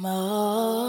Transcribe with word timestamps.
More. 0.00 0.87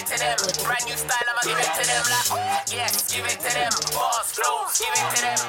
it 0.00 0.06
to 0.06 0.18
them. 0.18 0.36
Brand 0.64 0.84
new 0.86 0.96
style, 0.96 1.28
I'ma 1.28 1.42
give 1.44 1.58
it 1.58 1.72
to 1.76 1.84
them. 1.86 2.04
Like, 2.08 2.72
yes, 2.72 3.12
give 3.12 3.24
it 3.24 3.38
to 3.40 3.50
them. 3.52 3.72
Boss 3.92 4.32
clothes, 4.32 4.78
give 4.80 4.94
it 4.96 5.08
to 5.14 5.20
them. 5.22 5.40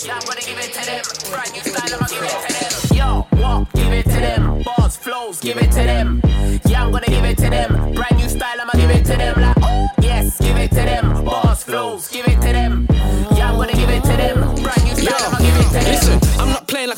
Yeah, 0.00 0.16
I'm 0.16 0.24
gonna 0.26 0.40
give 0.40 0.58
it 0.58 0.72
to 0.72 0.82
them. 0.88 1.04
Brand 1.30 1.52
new 1.52 1.60
style, 1.60 1.92
I'ma 1.94 2.06
give 2.08 2.22
it 2.22 2.40
to 2.44 2.50
them. 2.56 2.96
Yo, 2.96 3.26
walk, 3.40 3.72
give 3.74 3.92
it 3.92 4.04
to 4.04 4.20
them. 4.20 4.62
Boss 4.62 4.96
flows, 4.96 5.40
give 5.40 5.56
it 5.58 5.70
to 5.72 5.84
them. 5.84 6.22
Yeah, 6.66 6.84
I'm 6.84 6.92
gonna 6.92 7.06
give 7.06 7.24
it 7.24 7.38
to 7.38 7.50
them. 7.50 7.92
Brand 7.94 8.16
new 8.16 8.28
style, 8.28 8.60
I'ma 8.60 8.72
give 8.74 8.90
it 8.90 9.04
to 9.06 9.16
them. 9.16 9.40
Like, 9.40 9.59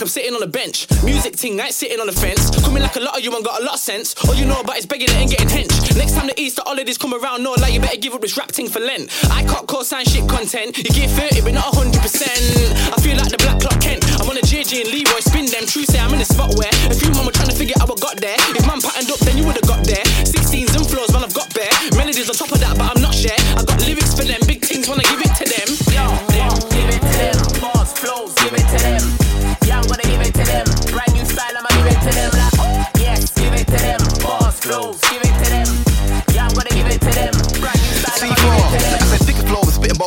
ting, 0.02 0.08
I'm 0.08 0.08
sitting 0.08 0.34
on 0.34 0.42
a 0.42 0.50
bench, 0.50 0.86
music 1.04 1.36
thing, 1.36 1.56
night 1.56 1.74
sitting 1.74 2.00
on 2.00 2.06
the 2.06 2.12
fence. 2.12 2.50
Coming 2.62 2.82
like 2.82 2.96
a 2.96 3.00
lot 3.00 3.16
of 3.16 3.24
you 3.24 3.34
and 3.34 3.44
got 3.44 3.60
a 3.60 3.64
lot 3.64 3.74
of 3.74 3.80
sense. 3.80 4.14
All 4.26 4.34
you 4.34 4.46
know 4.46 4.60
about 4.60 4.78
is 4.78 4.86
begging 4.86 5.08
it 5.08 5.16
and 5.16 5.30
getting 5.30 5.48
hench. 5.48 5.96
Next 5.96 6.14
time 6.14 6.26
the 6.26 6.38
Easter 6.40 6.62
holidays 6.64 6.98
come 6.98 7.14
around, 7.14 7.42
know 7.42 7.52
like 7.52 7.72
you 7.72 7.80
better 7.80 7.98
give 7.98 8.14
up 8.14 8.20
this 8.20 8.36
rap 8.36 8.50
ting 8.50 8.68
for 8.68 8.80
Lent. 8.80 9.10
I 9.30 9.44
can't 9.44 9.68
sign 9.86 10.04
shit 10.04 10.28
content. 10.28 10.78
You 10.78 10.90
get 10.90 11.10
30, 11.10 11.42
but 11.42 11.54
not 11.54 11.72
100%. 11.74 11.92
I 11.92 12.98
feel 13.00 13.16
like 13.16 13.30
the 13.30 13.38
black 13.38 13.60
Clark 13.60 13.80
Kent. 13.80 14.02
I'm 14.20 14.28
on 14.30 14.36
a 14.36 14.44
JJ 14.44 14.86
and 14.86 14.90
Leroy, 14.90 15.20
spin 15.20 15.46
them. 15.46 15.66
True 15.66 15.84
say 15.84 15.98
I'm 15.98 16.14
in 16.14 16.20
a 16.20 16.24
spot 16.24 16.54
where 16.58 16.70
a 16.90 16.94
few 16.94 17.10
mama 17.14 17.30
trying 17.30 17.50
to 17.50 17.56
figure 17.56 17.74
out 17.80 17.88
what 17.88 18.00
got 18.00 18.18
there. 18.18 18.36
If 18.54 18.66
man 18.66 18.80
patterned 18.80 19.10
up, 19.10 19.18
then 19.22 19.38
you 19.38 19.46
would've 19.46 19.66
got 19.66 19.84
there. 19.84 20.04
16s 20.26 20.74
and 20.74 20.86
floors, 20.86 21.12
man, 21.12 21.24
I've 21.24 21.34
got 21.34 21.52
bare. 21.54 21.70
Melodies 21.94 22.30
on 22.30 22.36
top 22.36 22.50
of 22.50 22.60
that, 22.60 22.74
but 22.78 22.86
I'm 22.90 23.01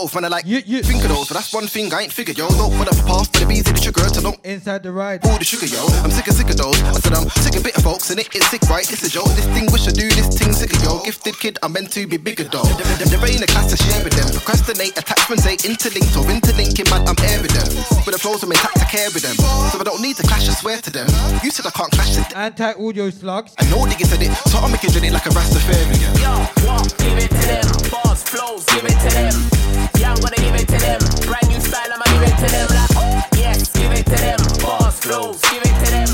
both, 0.05 0.13
man. 0.15 0.25
I 0.25 0.27
like 0.27 0.45
You- 0.45 0.61
you- 0.65 0.83
think 0.83 1.03
of 1.03 1.09
those, 1.09 1.27
but 1.27 1.35
that's 1.35 1.51
one 1.53 1.67
thing 1.67 1.91
I 1.93 2.01
ain't 2.01 2.13
figured, 2.13 2.37
yo. 2.37 2.47
Don't 2.49 2.73
put 2.77 2.87
up 2.87 2.97
a 2.99 3.03
path 3.09 3.27
for 3.33 3.39
the 3.39 3.45
bees 3.47 3.65
and 3.65 3.75
the 3.75 3.81
sugar 3.81 4.05
to 4.07 4.21
don't 4.21 4.37
Inside 4.45 4.83
the 4.83 4.91
ride. 4.91 5.25
all 5.25 5.37
the 5.37 5.45
sugar, 5.45 5.65
yo. 5.65 5.81
I'm 6.03 6.11
sick 6.11 6.27
of 6.27 6.35
sick 6.35 6.49
of 6.49 6.57
those. 6.57 6.77
I 6.83 6.99
said 6.99 7.13
I'm 7.13 7.29
sick 7.41 7.55
of 7.55 7.63
bit 7.63 7.75
of 7.75 7.83
folks, 7.83 8.09
and 8.11 8.19
it, 8.19 8.27
it's 8.33 8.47
sick, 8.49 8.61
right? 8.69 8.85
It's 8.91 9.03
a 9.03 9.09
joke. 9.09 9.33
This 9.35 9.45
thing 9.45 9.65
wish 9.71 9.87
I 9.87 9.91
do 9.91 10.07
this 10.09 10.27
thing 10.37 10.53
sicker, 10.53 10.77
yo. 10.83 11.01
Gifted 11.03 11.39
kid, 11.39 11.57
I'm 11.63 11.73
meant 11.73 11.91
to 11.93 12.05
be 12.05 12.17
bigger, 12.17 12.43
though. 12.43 12.63
There 13.01 13.25
ain't 13.25 13.41
a 13.41 13.47
class 13.47 13.71
to 13.73 13.77
share 13.81 14.03
with 14.03 14.13
them. 14.13 14.29
Procrastinate, 14.29 14.97
attachments 14.97 15.45
ain't 15.47 15.65
interlinked 15.65 16.15
or 16.17 16.29
interlinking, 16.29 16.85
man. 16.91 17.07
I'm 17.09 17.17
evident. 17.25 17.73
But 18.05 18.11
the 18.13 18.19
flows 18.19 18.43
I'm 18.43 18.51
intact, 18.51 18.77
I 18.77 18.85
care 18.85 19.09
with 19.11 19.23
them. 19.23 19.35
So 19.71 19.79
I 19.79 19.83
don't 19.83 20.01
need 20.01 20.17
to 20.17 20.23
clash, 20.23 20.47
I 20.49 20.53
swear 20.53 20.77
to 20.81 20.91
them. 20.91 21.07
You 21.43 21.49
said 21.49 21.65
I 21.65 21.71
can't 21.71 21.91
clash 21.91 22.17
it. 22.17 22.27
Anti 22.35 22.73
audio 22.77 23.09
slugs. 23.09 23.53
I 23.57 23.65
know 23.69 23.85
niggas 23.89 24.07
said 24.13 24.21
it, 24.21 24.31
so 24.49 24.59
I'm 24.59 24.71
making 24.71 24.93
it 25.03 25.11
like 25.13 25.25
a 25.25 25.29
Rastafarian. 25.29 26.13
Yo, 26.21 26.33
what? 26.67 26.93
Give 26.99 27.17
it 27.17 27.29
to 27.31 27.47
them. 27.49 27.89
Boss 27.89 28.21
flows, 28.23 28.65
give 28.65 28.85
it 28.85 28.97
to 29.01 29.09
them. 29.15 29.94
Yeah, 30.05 30.13
I'm 30.13 30.21
gonna 30.21 30.37
give 30.37 30.53
it 30.53 30.69
to 30.69 30.77
them. 30.77 31.01
Brand 31.25 31.49
new 31.49 31.57
style, 31.57 31.89
I'ma 31.89 32.05
give 32.13 32.29
it 32.29 32.37
to 32.37 32.47
them. 32.53 32.69
Like, 32.77 32.93
oh, 32.93 33.25
yes, 33.41 33.73
give 33.73 33.89
it 33.89 34.05
to 34.05 34.17
them. 34.21 34.37
Boss 34.61 35.01
flows, 35.01 35.41
give 35.49 35.65
it 35.65 35.73
to 35.81 35.87
them. 35.89 36.09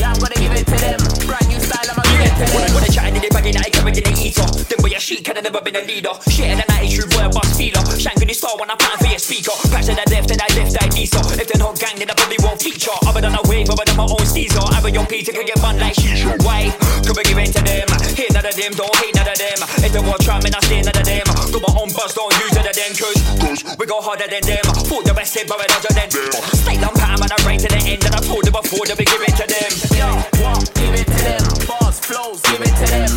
Yeah, 0.00 0.16
I'm 0.16 0.18
gonna 0.18 0.40
give 0.40 0.56
it 0.56 0.64
to 0.64 0.76
them. 0.80 0.96
Brand 1.28 1.44
new 1.52 1.60
style, 1.60 1.92
I'ma 1.92 2.08
give 2.08 2.24
it 2.24 2.32
to 2.40 2.44
them. 2.48 2.56
When 2.56 2.64
I 2.64 2.72
them. 2.72 2.80
got 2.80 2.88
a 2.88 2.90
chat 2.90 3.12
in 3.12 3.20
the 3.20 3.28
bag, 3.28 3.44
I 3.52 3.68
carried 3.68 4.00
in 4.00 4.04
the 4.08 4.14
eater. 4.16 4.48
Then 4.64 4.80
boy, 4.80 4.96
a 4.96 4.98
sheik 4.98 5.28
had 5.28 5.44
never 5.44 5.60
been 5.60 5.76
a 5.76 5.84
leader. 5.84 6.16
Shit 6.32 6.48
in 6.48 6.56
the 6.56 6.64
night, 6.72 6.88
true 6.88 7.04
boy, 7.04 7.28
a 7.28 7.28
boss 7.28 7.52
feeler. 7.52 7.84
Shanking 8.00 8.32
his 8.32 8.40
star 8.40 8.56
when 8.56 8.72
I'm 8.72 8.80
planning 8.80 8.96
for 8.96 9.12
your 9.12 9.20
speaker. 9.20 9.52
Patch 9.68 9.84
to 9.84 9.92
the 9.92 10.08
left, 10.08 10.32
then 10.32 10.40
I 10.40 10.48
left, 10.56 10.72
I 10.80 10.88
decent. 10.88 11.28
If 11.36 11.52
they're 11.52 11.60
not 11.60 11.76
gang, 11.76 12.00
then 12.00 12.08
I 12.08 12.16
probably 12.16 12.40
won't 12.40 12.64
feature. 12.64 12.96
Other 13.04 13.20
than 13.20 13.36
a 13.36 13.44
wave, 13.44 13.68
other 13.68 13.84
than 13.84 13.96
my 14.00 14.08
own 14.08 14.24
Caesar. 14.24 14.64
Other 14.72 14.88
young 14.88 15.04
Peter 15.04 15.36
can 15.36 15.44
get 15.44 15.60
run 15.60 15.76
like 15.76 16.00
shisha. 16.00 16.32
Why? 16.48 16.72
Could 17.04 17.12
we 17.12 17.28
give 17.28 17.36
it 17.36 17.52
to 17.52 17.60
them? 17.60 17.97
Hate 18.18 18.34
none 18.34 18.42
of 18.42 18.56
them, 18.58 18.74
don't 18.74 18.90
hate 18.98 19.14
none 19.14 19.30
of 19.30 19.38
them. 19.38 19.58
If 19.78 19.94
they 19.94 20.02
want 20.02 20.18
try, 20.26 20.42
man, 20.42 20.50
I 20.50 20.58
stay 20.66 20.82
none 20.82 20.90
of 20.90 21.06
them. 21.06 21.22
Got 21.54 21.62
my 21.62 21.70
own 21.78 21.86
buzz, 21.94 22.18
don't 22.18 22.34
use 22.42 22.50
none 22.50 22.66
of 22.66 22.74
them, 22.74 22.90
cause, 22.98 23.78
we 23.78 23.86
go 23.86 24.02
harder 24.02 24.26
than 24.26 24.42
them. 24.42 24.58
Thought 24.90 25.06
the 25.06 25.14
rest 25.14 25.38
said, 25.38 25.46
but 25.46 25.54
we're 25.54 25.70
than 25.70 26.10
them. 26.10 26.10
Stay 26.58 26.82
down, 26.82 26.98
pat, 26.98 27.14
man, 27.22 27.30
I 27.30 27.38
right 27.46 27.62
to 27.62 27.70
the 27.70 27.78
end, 27.78 28.02
and 28.02 28.18
I 28.18 28.18
told 28.18 28.42
them 28.42 28.58
before 28.58 28.90
that 28.90 28.98
we 28.98 29.06
give 29.06 29.22
it 29.22 29.38
to 29.38 29.46
them. 29.46 29.70
Yo, 29.94 30.18
what? 30.42 30.66
Give 30.74 30.98
it 30.98 31.06
to 31.06 31.20
them. 31.30 31.46
Boss 31.70 32.02
flows, 32.02 32.42
give 32.42 32.58
it 32.58 32.74
to 32.74 32.86
them. 32.90 33.10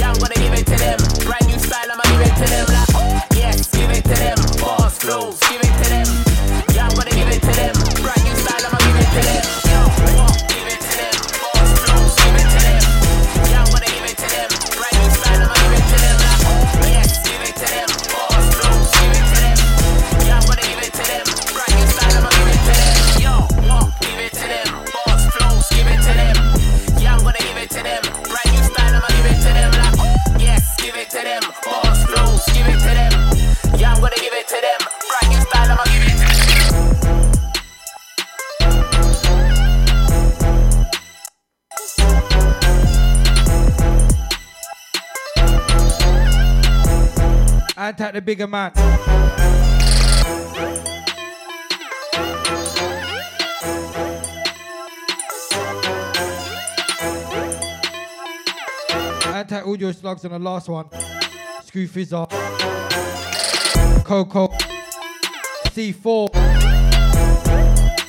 Yeah, 0.00 0.08
I'm 0.08 0.16
gonna 0.16 0.40
give 0.40 0.56
it 0.56 0.64
to 0.72 0.76
them. 0.88 0.98
Brand 1.20 1.44
new 1.44 1.60
style, 1.60 1.92
I'ma 1.92 2.04
give 2.08 2.24
it 2.24 2.34
to 2.40 2.46
them. 2.48 2.66
Like, 2.72 2.96
oh, 2.96 3.20
yes, 3.36 3.68
give 3.68 3.92
it 3.92 4.08
to 4.08 4.16
them. 4.16 4.40
Boss 4.56 4.96
flows, 5.04 5.36
give 5.52 5.60
it 5.60 5.69
Anti 47.80 48.10
the 48.10 48.20
bigger 48.20 48.46
man. 48.46 48.72
Anti 59.34 59.60
audio 59.62 59.92
slugs 59.92 60.26
on 60.26 60.32
the 60.32 60.38
last 60.38 60.68
one. 60.68 60.90
Scrufizzer. 61.64 62.28
Coco. 64.04 64.48
C4. 65.68 66.36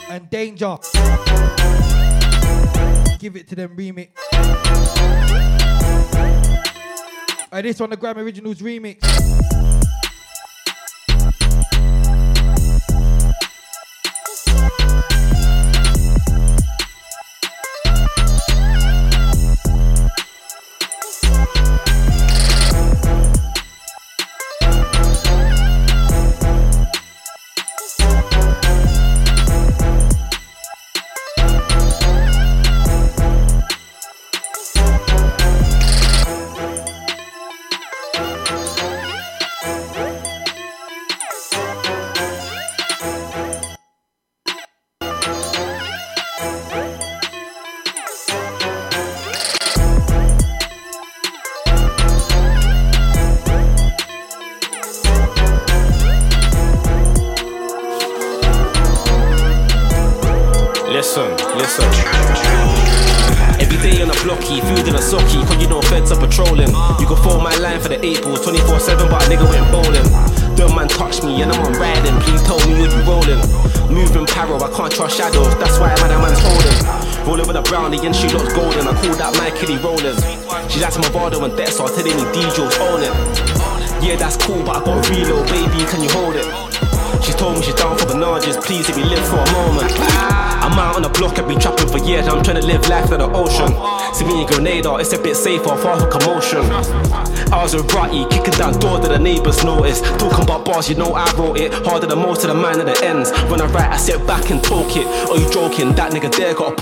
And 0.09 0.29
Danger. 0.29 0.77
Give 3.19 3.37
it 3.37 3.47
to 3.47 3.55
them 3.55 3.77
remix. 3.77 4.09
Uh, 7.53 7.61
this 7.61 7.79
one, 7.79 7.89
the 7.89 7.97
Grime 7.97 8.17
Originals 8.17 8.61
remix. 8.61 9.60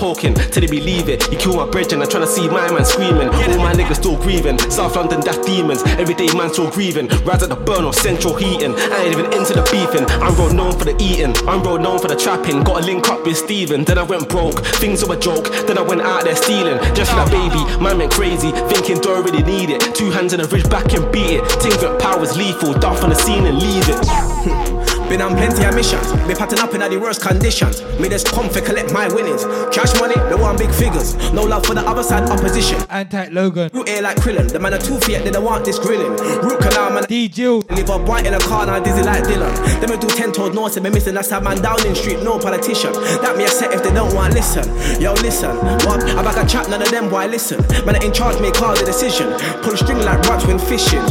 Poking. 0.00 0.34
Till 0.34 0.62
they 0.64 0.66
believe 0.66 1.10
it. 1.10 1.30
You 1.30 1.36
kill 1.36 1.54
my 1.54 1.68
bridge 1.68 1.92
and 1.92 2.02
I'm 2.02 2.08
trying 2.08 2.24
to 2.24 2.32
see 2.32 2.48
my 2.48 2.64
man 2.72 2.86
screaming. 2.86 3.28
All 3.28 3.58
my 3.60 3.74
niggas 3.74 3.96
still 3.96 4.16
grieving. 4.16 4.58
South 4.70 4.96
London, 4.96 5.20
that's 5.20 5.38
demons. 5.44 5.82
Everyday 6.00 6.32
man 6.32 6.48
still 6.52 6.70
grieving. 6.70 7.08
Rise 7.28 7.42
at 7.42 7.50
the 7.50 7.56
burn 7.56 7.84
or 7.84 7.92
central 7.92 8.34
heating. 8.34 8.74
I 8.74 9.04
ain't 9.04 9.12
even 9.12 9.26
into 9.36 9.52
the 9.52 9.62
beefing. 9.70 10.08
I'm 10.24 10.34
road 10.40 10.54
known 10.54 10.72
for 10.72 10.86
the 10.86 10.96
eating. 10.98 11.36
I'm 11.46 11.62
road 11.62 11.82
known 11.82 11.98
for 11.98 12.08
the 12.08 12.16
trapping. 12.16 12.64
Got 12.64 12.82
a 12.82 12.86
link 12.86 13.08
up 13.08 13.26
with 13.26 13.36
Steven. 13.36 13.84
Then 13.84 13.98
I 13.98 14.02
went 14.02 14.28
broke. 14.30 14.64
Things 14.80 15.04
were 15.04 15.14
a 15.14 15.20
joke. 15.20 15.52
Then 15.66 15.76
I 15.76 15.82
went 15.82 16.00
out 16.00 16.24
there 16.24 16.36
stealing. 16.36 16.78
Just 16.94 17.12
like 17.12 17.30
baby, 17.30 17.62
man 17.84 17.98
went 17.98 18.12
crazy. 18.12 18.50
Thinking 18.72 18.98
don't 19.00 19.22
really 19.22 19.42
need 19.42 19.68
it. 19.68 19.94
Two 19.94 20.10
hands 20.10 20.32
in 20.32 20.40
the 20.40 20.48
ridge 20.48 20.68
back 20.70 20.92
and 20.94 21.04
beat 21.12 21.36
it. 21.38 21.44
Things 21.60 21.76
with 21.84 22.00
powers 22.00 22.36
lethal. 22.36 22.72
Duff 22.72 23.04
on 23.04 23.10
the 23.10 23.16
scene 23.16 23.44
and 23.44 23.58
leave 23.58 23.84
it. 23.86 24.76
Been 25.10 25.22
on 25.22 25.34
plenty 25.34 25.64
of 25.64 25.74
missions, 25.74 26.12
be 26.28 26.34
patting 26.34 26.60
up 26.60 26.72
in 26.72 26.78
the 26.80 26.96
worst 26.96 27.20
conditions. 27.20 27.82
Me 27.98 28.08
just 28.08 28.28
come 28.28 28.48
for 28.48 28.60
collect 28.60 28.92
my 28.92 29.08
winnings. 29.12 29.42
Cash 29.74 29.98
money, 29.98 30.14
they 30.30 30.36
want 30.36 30.56
big 30.56 30.70
figures. 30.70 31.16
No 31.32 31.42
love 31.42 31.66
for 31.66 31.74
the 31.74 31.80
other 31.80 32.04
side 32.04 32.30
opposition. 32.30 32.78
Anti 32.88 33.26
Logan. 33.30 33.70
Root 33.74 33.88
air 33.88 34.02
like 34.02 34.18
Krillin, 34.18 34.48
the 34.52 34.60
man 34.60 34.72
are 34.72 34.78
too 34.78 35.00
fiat, 35.00 35.24
they 35.24 35.32
don't 35.32 35.44
want 35.44 35.64
this 35.64 35.80
grilling. 35.80 36.12
Root 36.46 36.60
canal, 36.60 36.90
man. 36.90 37.06
D 37.08 37.28
Jill. 37.28 37.58
Live 37.70 37.90
up 37.90 38.06
white 38.06 38.24
in 38.24 38.34
a 38.34 38.38
car, 38.38 38.66
now 38.66 38.78
dizzy 38.78 39.02
like 39.02 39.24
Dylan. 39.24 39.50
Them 39.80 39.98
do 39.98 40.06
10 40.06 40.30
told 40.30 40.54
north, 40.54 40.76
and 40.76 40.84
be 40.84 40.90
missing 40.90 41.14
that's 41.14 41.26
that 41.30 41.42
man 41.42 41.60
Downing 41.60 41.96
Street, 41.96 42.22
no 42.22 42.38
politician. 42.38 42.92
That 42.92 43.36
me 43.36 43.46
a 43.46 43.48
set 43.48 43.74
if 43.74 43.82
they 43.82 43.92
don't 43.92 44.14
want 44.14 44.34
listen. 44.34 44.62
Yo, 45.02 45.12
listen, 45.14 45.56
what? 45.90 46.04
I 46.04 46.22
back 46.22 46.38
a 46.38 46.46
chat, 46.48 46.70
none 46.70 46.82
of 46.82 46.90
them, 46.92 47.10
why 47.10 47.26
listen. 47.26 47.58
Man, 47.84 48.00
in 48.00 48.12
charge, 48.12 48.40
make 48.40 48.54
call 48.54 48.76
the 48.76 48.84
decision. 48.84 49.32
Pull 49.64 49.76
string 49.76 49.98
like 49.98 50.22
rods 50.28 50.46
when 50.46 50.60
fishing. 50.60 51.02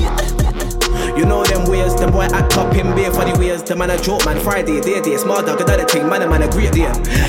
You 1.18 1.26
know 1.26 1.44
them 1.44 1.66
ways, 1.70 1.96
the 1.96 2.08
boy 2.12 2.28
act 2.32 2.58
up 2.58 2.74
in 2.76 2.94
beer 2.96 3.12
for 3.12 3.26
the 3.26 3.36
ways. 3.40 3.64
The 3.64 3.76
man 3.76 3.90
a 3.90 3.98
joke, 4.02 4.26
man. 4.26 4.40
Friday, 4.40 4.80
day, 4.82 5.02
day, 5.02 5.18
small 5.18 5.42
dog, 5.44 5.62
another 5.62 5.86
thing, 5.86 6.08
man, 6.08 6.22
a 6.22 6.28
man 6.30 6.44
a 6.44 6.50
great 6.50 6.72
day. 6.74 6.88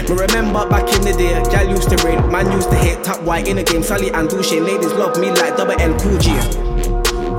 Me 0.09 0.15
remember 0.15 0.69
back 0.69 0.87
in 0.94 1.03
the 1.03 1.15
day, 1.17 1.35
gal 1.50 1.69
used 1.69 1.88
to 1.91 1.97
rain, 2.06 2.21
man 2.31 2.50
used 2.53 2.71
to 2.71 2.77
hate 2.77 3.03
top 3.03 3.21
white 3.23 3.49
in 3.49 3.56
the 3.56 3.65
game. 3.65 3.82
Sally 3.82 4.11
and 4.11 4.29
Douche, 4.29 4.53
ladies 4.53 4.93
love 4.93 5.19
me 5.19 5.31
like 5.31 5.56
double 5.56 5.79
L 5.81 5.99
Cool 5.99 6.19
G. 6.19 6.31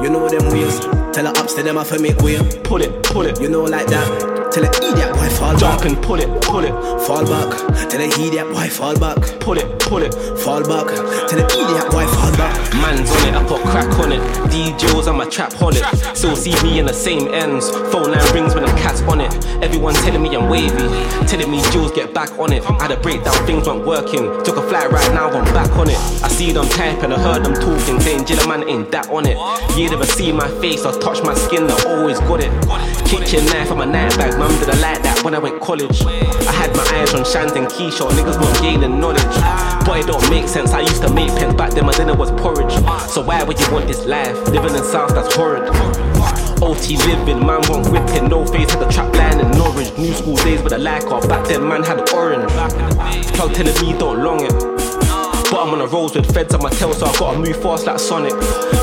You 0.01 0.09
know 0.09 0.27
them 0.27 0.49
ways, 0.51 0.79
tell 1.13 1.25
her 1.29 1.33
ups 1.37 1.53
to 1.55 1.63
them 1.63 1.77
I 1.77 1.85
and 1.85 2.01
make 2.01 2.17
way. 2.21 2.37
Pull 2.63 2.81
it, 2.81 3.03
pull 3.03 3.25
it. 3.25 3.39
You 3.39 3.49
know 3.49 3.63
like 3.63 3.87
that. 3.87 4.41
Tell 4.51 4.63
the 4.63 4.71
idiot 4.83 5.15
boy 5.15 5.29
fall 5.29 5.55
Jump 5.55 5.79
back, 5.79 5.87
and 5.87 6.03
pull 6.03 6.19
it, 6.19 6.27
pull 6.43 6.65
it. 6.65 6.75
fall 7.07 7.23
back. 7.23 7.55
Tell 7.87 8.01
the 8.03 8.11
idiot 8.19 8.51
boy 8.51 8.67
fall 8.67 8.99
back, 8.99 9.39
Pull 9.39 9.57
it, 9.57 9.79
pull 9.79 10.03
it. 10.03 10.13
fall 10.43 10.59
back. 10.59 10.91
Tell 11.29 11.39
the 11.39 11.47
idiot 11.47 11.87
boy 11.87 12.03
fall 12.03 12.15
back. 12.19 12.20
Man's 12.37 13.11
on 13.11 13.27
it, 13.27 13.35
I 13.35 13.43
put 13.47 13.61
crack 13.61 13.87
on 13.99 14.11
it. 14.11 14.21
DJs, 14.51 15.07
I'm 15.07 15.19
a 15.19 15.29
trap 15.29 15.51
holic. 15.53 15.83
Still 16.15 16.35
see 16.35 16.55
me 16.63 16.79
in 16.79 16.85
the 16.85 16.93
same 16.93 17.33
ends. 17.33 17.69
Phone 17.69 18.11
line 18.11 18.33
rings 18.33 18.55
when 18.55 18.63
the 18.63 18.71
cat's 18.81 19.01
on 19.03 19.21
it. 19.21 19.33
Everyone 19.61 19.93
telling 19.95 20.21
me 20.21 20.35
I'm 20.35 20.49
wavy. 20.49 20.77
Telling 21.27 21.51
me 21.51 21.61
Jules 21.71 21.91
get 21.91 22.13
back 22.13 22.31
on 22.39 22.53
it. 22.53 22.63
I 22.63 22.73
had 22.81 22.91
a 22.91 22.99
breakdown, 22.99 23.35
things 23.45 23.67
weren't 23.67 23.85
working. 23.85 24.43
Took 24.43 24.57
a 24.57 24.61
flight 24.61 24.89
right 24.91 25.13
now, 25.13 25.29
I'm 25.29 25.45
back 25.53 25.71
on 25.77 25.89
it. 25.89 25.97
I 26.23 26.27
see 26.27 26.51
them 26.51 26.67
typing, 26.69 27.11
I 27.11 27.19
heard 27.19 27.43
them 27.45 27.53
talking, 27.53 27.99
saying 27.99 28.25
Jilla 28.25 28.47
man 28.47 28.67
ain't 28.67 28.91
that 28.91 29.09
on 29.09 29.25
it. 29.27 29.37
You 29.77 29.89
never 29.89 30.05
see 30.05 30.31
my 30.31 30.47
face 30.61 30.85
or 30.85 30.93
touch 30.99 31.23
my 31.23 31.33
skin, 31.33 31.69
I 31.69 31.83
always 31.87 32.19
got 32.19 32.39
it. 32.41 32.51
Kitchen 33.05 33.45
knife 33.47 33.71
on 33.71 33.77
my 33.79 33.85
night 33.85 34.15
bag, 34.17 34.37
mum 34.39 34.51
did 34.59 34.69
I 34.69 34.79
like 34.79 35.03
that 35.03 35.21
when 35.23 35.35
I 35.35 35.39
went 35.39 35.61
college. 35.61 36.01
I 36.05 36.50
had 36.61 36.75
my 36.75 36.83
eyes 36.99 37.13
on 37.15 37.25
Shans 37.25 37.53
and 37.53 37.67
Keyshaw, 37.67 38.11
niggas 38.11 38.39
weren't 38.39 38.61
gaining 38.61 38.99
knowledge. 38.99 39.35
But 39.85 39.99
it 39.99 40.07
don't 40.07 40.29
make 40.29 40.47
sense, 40.47 40.71
I 40.71 40.81
used 40.81 41.01
to 41.01 41.11
make 41.11 41.29
pens 41.29 41.55
back 41.55 41.71
then, 41.71 41.85
my 41.85 41.93
dinner 41.93 42.13
was 42.13 42.29
porridge. 42.31 42.73
So 43.09 43.21
why 43.21 43.41
would 43.43 43.59
you 43.59 43.71
want 43.71 43.87
this 43.87 44.05
life? 44.05 44.37
Living 44.49 44.75
in 44.75 44.83
South, 44.83 45.13
that's 45.15 45.33
horrid. 45.35 45.63
OT 46.61 46.97
living, 46.97 47.39
man 47.45 47.61
want 47.69 47.87
gripping, 47.87 48.29
no 48.29 48.45
face, 48.45 48.69
had 48.69 48.79
the 48.79 48.91
trap 48.91 49.13
line 49.15 49.39
in 49.39 49.49
Norwich. 49.57 49.91
New 49.97 50.13
school 50.13 50.35
days 50.37 50.61
with 50.61 50.73
a 50.73 50.77
like 50.77 51.05
off, 51.05 51.27
back 51.27 51.47
then 51.47 51.67
man 51.67 51.83
had 51.83 52.07
orange. 52.13 52.51
Plug 53.33 53.53
telling 53.53 53.75
me 53.81 53.97
don't 53.97 54.23
long 54.23 54.45
it. 54.45 54.80
But 55.51 55.67
I'm 55.67 55.73
on 55.73 55.79
the 55.79 55.87
roads 55.87 56.15
with 56.15 56.33
feds 56.33 56.55
on 56.55 56.63
my 56.63 56.69
tail, 56.69 56.93
so 56.93 57.05
I 57.05 57.11
gotta 57.19 57.37
move 57.37 57.61
fast 57.61 57.85
like 57.85 57.99
Sonic. 57.99 58.31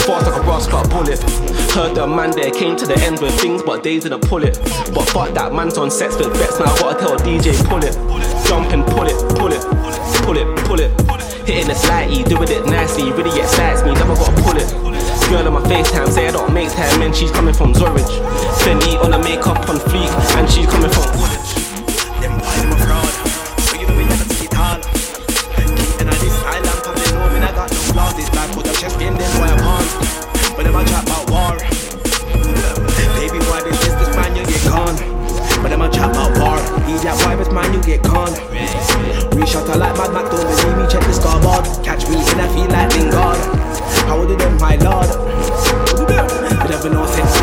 Fast 0.04 0.28
like 0.28 0.36
a 0.36 0.44
brass 0.44 0.66
cut 0.66 0.84
bullet. 0.90 1.18
Heard 1.72 1.94
the 1.96 2.06
man 2.06 2.30
there 2.32 2.50
came 2.50 2.76
to 2.76 2.86
the 2.86 2.96
end 3.08 3.20
with 3.20 3.32
things, 3.40 3.62
but 3.62 3.82
they 3.82 3.98
didn't 3.98 4.20
pull 4.28 4.44
it. 4.44 4.60
But 4.92 5.08
fuck 5.08 5.32
that, 5.32 5.54
man's 5.54 5.78
on 5.78 5.90
sets 5.90 6.16
with 6.18 6.28
bets, 6.34 6.60
now 6.60 6.68
I 6.68 6.78
gotta 6.78 6.98
tell 7.00 7.16
DJ 7.24 7.56
pull 7.64 7.80
it. 7.80 7.96
Jump 8.46 8.68
and 8.76 8.84
pull 8.84 9.08
it, 9.08 9.16
pull 9.40 9.48
it, 9.48 9.64
pull 10.28 10.36
it, 10.36 10.48
pull 10.68 10.80
it. 10.80 10.92
Hitting 11.48 11.70
it 11.70 11.76
slightly, 11.76 12.22
doing 12.24 12.52
it 12.52 12.66
nicely, 12.66 13.12
really 13.12 13.40
excites 13.40 13.82
me, 13.82 13.94
never 13.94 14.14
gotta 14.14 14.36
pull 14.42 14.60
it. 14.60 14.68
Girl 15.32 15.48
on 15.48 15.54
my 15.56 15.62
FaceTime, 15.64 16.08
say 16.12 16.28
I 16.28 16.32
don't 16.32 16.52
make 16.52 16.70
time, 16.72 17.00
and 17.00 17.16
she's 17.16 17.30
coming 17.30 17.54
from 17.54 17.72
Zorridge. 17.72 18.12
Fendi 18.60 19.02
on 19.02 19.12
the 19.12 19.18
makeup 19.18 19.68
on 19.68 19.80
fleek, 19.88 20.12
and 20.36 20.48
she's 20.50 20.66
coming 20.66 20.90
from 20.90 21.08
Woolwich. 21.16 21.67
In 29.08 29.16
boy 29.16 29.48
I'm 29.48 29.64
on. 29.64 29.84
When 30.56 30.66
them 30.66 30.76
a 30.76 30.84
chat 30.84 31.04
about 31.04 31.30
war. 31.30 31.56
Baby 33.16 33.38
boy 33.48 33.60
this 33.64 33.78
business 33.80 34.10
man 34.16 34.36
you 34.36 34.44
get 34.44 34.62
gone. 34.68 34.96
Them 35.68 35.82
a 35.82 35.88
chat 35.90 36.10
about 36.10 36.36
war. 36.38 36.58
He's 36.84 37.02
that 37.02 37.16
boy 37.24 37.36
this 37.36 37.52
man 37.52 37.72
you 37.72 37.80
get 37.82 38.02
gone. 38.02 38.32
Reshot 39.36 39.68
like 39.76 39.96
Mad 39.96 40.12
Mac 40.12 40.30
don't 40.30 40.44
believe 40.44 40.76
me 40.76 40.84
check 40.90 41.04
the 41.04 41.12
scoreboard. 41.12 41.64
Catch 41.84 42.08
me 42.08 42.16
and 42.16 42.40
I 42.40 42.48
feel 42.52 42.68
like 42.68 42.92
Lingard. 42.96 43.38
How 44.08 44.24
do 44.24 44.36
them 44.36 44.56
my 44.58 44.76
lord? 44.76 45.08
But 46.58 46.70
never 46.70 46.90
know 46.90 47.06
sense. 47.06 47.37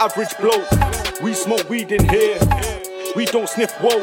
Average 0.00 0.34
bloke. 0.38 1.20
We 1.20 1.34
smoke 1.34 1.68
weed 1.68 1.92
in 1.92 2.08
here. 2.08 2.38
We 3.14 3.26
don't 3.26 3.48
sniff 3.48 3.70
whoa. 3.80 4.02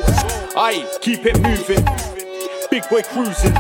I 0.56 0.88
keep 1.02 1.26
it 1.26 1.40
moving. 1.42 1.84
Big 2.70 2.88
boy 2.90 3.02
cruising. 3.02 3.56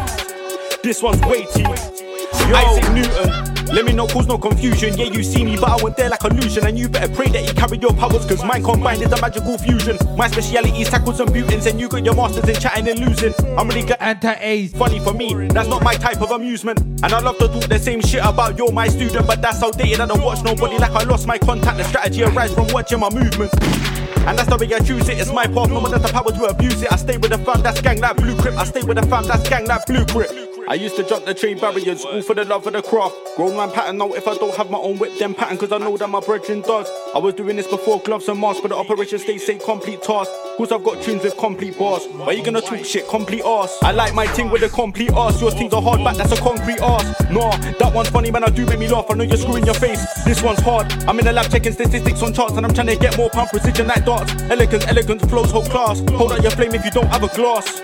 This 0.83 1.01
one's 1.01 1.21
weighty. 1.21 1.65
Isaac 1.65 2.93
Newton. 2.93 3.46
Let 3.71 3.85
me 3.85 3.93
not 3.93 4.11
cause 4.11 4.27
no 4.27 4.37
confusion. 4.37 4.97
Yeah, 4.97 5.05
you 5.05 5.23
see 5.23 5.43
me, 5.43 5.57
but 5.57 5.69
I 5.69 5.83
went 5.83 5.97
there 5.97 6.09
like 6.09 6.23
illusion. 6.23 6.65
And 6.65 6.77
you 6.77 6.89
better 6.89 7.13
pray 7.13 7.27
that 7.29 7.45
you 7.45 7.53
carry 7.53 7.77
your 7.77 7.93
powers, 7.93 8.25
cause 8.25 8.43
mine 8.43 8.63
combined 8.63 9.01
is 9.01 9.11
a 9.11 9.21
magical 9.21 9.57
fusion. 9.57 9.97
My 10.17 10.27
speciality 10.27 10.81
is 10.81 10.89
tackles 10.89 11.19
and 11.19 11.31
mutants, 11.31 11.65
and 11.65 11.79
you 11.79 11.89
got 11.89 12.03
your 12.03 12.15
masters 12.15 12.47
in 12.47 12.55
chatting 12.55 12.87
and 12.87 12.99
losing. 12.99 13.33
I'm 13.57 13.67
really 13.67 13.83
good 13.83 13.97
anti-A's. 13.99 14.73
Funny 14.73 14.99
for 14.99 15.13
me, 15.13 15.47
that's 15.47 15.67
not 15.67 15.83
my 15.83 15.95
type 15.95 16.21
of 16.21 16.31
amusement. 16.31 16.79
And 16.79 17.13
I 17.13 17.19
love 17.19 17.37
to 17.39 17.47
talk 17.47 17.63
the 17.63 17.79
same 17.79 18.01
shit 18.01 18.23
about 18.23 18.57
you're 18.57 18.71
my 18.71 18.87
student, 18.87 19.27
but 19.27 19.41
that's 19.41 19.61
outdated. 19.61 19.99
I 19.99 20.05
don't 20.05 20.23
watch 20.23 20.43
nobody 20.43 20.77
like 20.77 20.91
I 20.91 21.03
lost 21.03 21.27
my 21.27 21.37
contact. 21.37 21.77
The 21.77 21.83
strategy 21.83 22.23
arises 22.23 22.55
from 22.55 22.67
watching 22.69 22.99
my 22.99 23.09
movement. 23.09 23.53
And 24.27 24.37
that's 24.37 24.49
the 24.49 24.57
way 24.57 24.73
I 24.73 24.79
choose 24.79 25.07
it, 25.07 25.19
it's 25.19 25.31
my 25.31 25.45
path, 25.47 25.69
no 25.69 25.79
one 25.79 25.91
has 25.93 26.01
the 26.01 26.09
power 26.09 26.31
to 26.31 26.43
abuse 26.45 26.81
it. 26.81 26.91
I 26.91 26.97
stay 26.97 27.17
with 27.17 27.31
the 27.31 27.37
fam, 27.37 27.61
that's 27.61 27.79
gang 27.79 28.01
that 28.01 28.17
blue 28.17 28.35
grip. 28.35 28.57
I 28.57 28.65
stay 28.65 28.81
with 28.83 28.97
the 28.97 29.07
fam, 29.07 29.25
that's 29.25 29.47
gang 29.47 29.65
that 29.65 29.85
blue 29.87 30.05
grip. 30.07 30.46
I 30.69 30.73
used 30.73 30.97
to 30.97 31.03
jump 31.03 31.23
the 31.23 31.33
trade 31.33 31.61
barriers, 31.61 32.03
all 32.03 32.21
for 32.21 32.35
the 32.35 32.43
love 32.43 32.67
of 32.67 32.73
the 32.73 32.81
craft. 32.81 33.15
Grown 33.37 33.55
man 33.55 33.71
pattern 33.71 33.97
now, 33.97 34.11
if 34.11 34.27
I 34.27 34.35
don't 34.35 34.53
have 34.55 34.69
my 34.69 34.77
own 34.77 34.99
whip, 34.99 35.17
then 35.17 35.33
pattern, 35.33 35.57
cause 35.57 35.71
I 35.71 35.77
know 35.77 35.95
that 35.95 36.09
my 36.09 36.19
brethren 36.19 36.59
does. 36.59 36.89
I 37.15 37.19
was 37.19 37.35
doing 37.35 37.55
this 37.55 37.67
before 37.67 38.01
gloves 38.01 38.27
and 38.27 38.37
masks, 38.41 38.59
but 38.59 38.69
the 38.69 38.75
operation 38.75 39.17
stays 39.19 39.45
say 39.45 39.57
complete 39.59 40.03
task. 40.03 40.29
Cause 40.57 40.73
I've 40.73 40.83
got 40.83 41.01
tunes 41.01 41.23
with 41.23 41.37
complete 41.37 41.79
bars. 41.79 42.05
Why 42.07 42.33
you 42.33 42.43
gonna 42.43 42.59
talk 42.59 42.83
shit, 42.83 43.07
complete 43.07 43.43
ass? 43.45 43.77
I 43.81 43.93
like 43.93 44.13
my 44.13 44.27
thing 44.27 44.49
with 44.49 44.61
a 44.63 44.67
complete 44.67 45.13
ass. 45.13 45.39
Your 45.39 45.51
things 45.51 45.71
are 45.71 45.81
hard 45.81 46.03
back, 46.03 46.17
that's 46.17 46.33
a 46.33 46.41
concrete 46.41 46.81
ass. 46.81 47.31
Nah, 47.31 47.55
that 47.79 47.93
one's 47.93 48.09
funny, 48.09 48.29
man, 48.29 48.43
I 48.43 48.49
do 48.49 48.65
make 48.65 48.79
me 48.79 48.89
laugh. 48.89 49.05
I 49.09 49.13
know 49.13 49.23
you're 49.23 49.37
screwing 49.37 49.65
your 49.65 49.75
face. 49.75 50.03
This 50.25 50.43
one's 50.43 50.59
hard. 50.59 50.91
I'm 51.03 51.17
in 51.17 51.23
the 51.23 51.31
lab 51.31 51.49
checking 51.49 51.71
statistics 51.71 52.21
on 52.21 52.33
charts, 52.33 52.57
and 52.57 52.65
I'm 52.65 52.73
trying 52.73 52.87
to 52.87 52.97
get 52.97 53.15
more 53.15 53.29
pound 53.29 53.51
precision 53.51 53.87
like 53.87 54.03
darts. 54.03 54.33
Elegance, 54.51 54.85
elegance, 54.87 55.23
flows, 55.27 55.49
whole 55.49 55.65
class. 55.65 56.01
Hold 56.11 56.33
out 56.33 56.41
your 56.41 56.51
flame 56.51 56.75
if 56.75 56.83
you 56.83 56.91
don't 56.91 57.07
have 57.07 57.23
a 57.23 57.33
glass. 57.33 57.81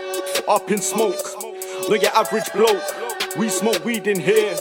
Up 0.49 0.69
in 0.69 0.79
smoke, 0.79 1.52
not 1.89 2.01
your 2.01 2.11
average 2.11 2.51
bloke. 2.53 3.35
We 3.37 3.49
smoke 3.49 3.83
weed 3.83 4.07
in 4.07 4.19
here. 4.19 4.55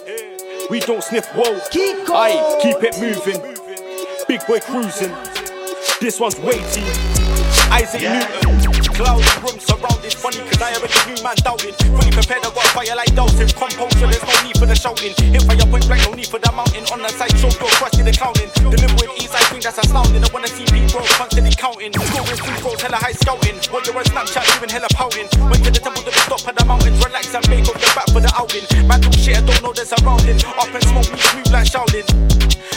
We 0.70 0.80
don't 0.80 1.02
sniff 1.02 1.34
woe. 1.34 1.60
Keep 1.70 2.08
Aye, 2.10 2.58
keep 2.62 2.76
it 2.82 2.98
moving. 3.00 3.40
Big 4.28 4.46
boy 4.46 4.60
cruising. 4.60 5.14
This 6.00 6.18
one's 6.18 6.38
weighty. 6.38 6.82
Isaac 7.70 8.02
Newton. 8.02 8.81
Cloudy 8.92 9.24
room 9.40 9.58
surrounded. 9.58 10.12
Funny 10.12 10.38
cause 10.44 10.60
I 10.60 10.76
already 10.76 11.00
knew 11.08 11.18
man 11.24 11.36
doubted. 11.40 11.74
Fully 11.80 12.12
prepared, 12.12 12.44
I 12.44 12.50
got 12.52 12.68
fire 12.76 12.94
like 12.94 13.12
Dalton. 13.16 13.48
Composure, 13.48 14.08
there's 14.08 14.24
no 14.24 14.34
need 14.44 14.56
for 14.60 14.66
the 14.68 14.76
shouting. 14.76 15.16
Hit 15.32 15.42
fire 15.48 15.64
point 15.64 15.86
blank, 15.88 16.04
no 16.04 16.12
need 16.12 16.28
for 16.28 16.38
the 16.38 16.52
mountain. 16.52 16.84
On 16.92 17.00
the 17.00 17.08
side, 17.08 17.32
show 17.40 17.50
door, 17.56 17.72
crushing 17.80 18.04
the 18.04 18.12
clowning. 18.12 18.52
Deliver 18.68 18.94
with 19.00 19.12
ease, 19.16 19.32
I 19.32 19.40
think 19.48 19.64
that's 19.64 19.80
astounding. 19.80 20.22
I 20.22 20.28
wanna 20.32 20.48
see 20.48 20.68
people 20.68 21.00
constantly 21.16 21.56
counting. 21.56 21.92
Scoring 21.92 22.40
free 22.40 22.58
throws, 22.60 22.80
hella 22.80 23.00
high 23.00 23.16
scouting. 23.16 23.56
While 23.72 23.82
you're 23.88 23.96
on 23.96 24.04
Snapchat, 24.04 24.44
doing 24.60 24.70
hella 24.70 24.88
pouting. 24.92 25.28
Went 25.48 25.64
to 25.64 25.70
the 25.72 25.80
temple 25.80 26.04
to 26.04 26.12
the 26.12 26.24
top 26.28 26.44
of 26.44 26.54
the 26.54 26.64
mountains. 26.64 27.00
Relax 27.00 27.32
and 27.32 27.46
make 27.48 27.64
up 27.64 27.80
the 27.80 27.88
back 27.96 28.08
for 28.12 28.20
the 28.20 28.30
outing. 28.36 28.64
Man, 28.86 29.00
talk 29.00 29.16
shit, 29.16 29.40
I 29.40 29.42
don't 29.42 29.62
know 29.64 29.72
the 29.72 29.88
surrounding. 29.88 30.36
Up 30.60 30.68
and 30.68 30.84
smoke, 30.84 31.08
me 31.08 31.18
smooth 31.18 31.48
like 31.48 31.66
shouting. 31.66 32.06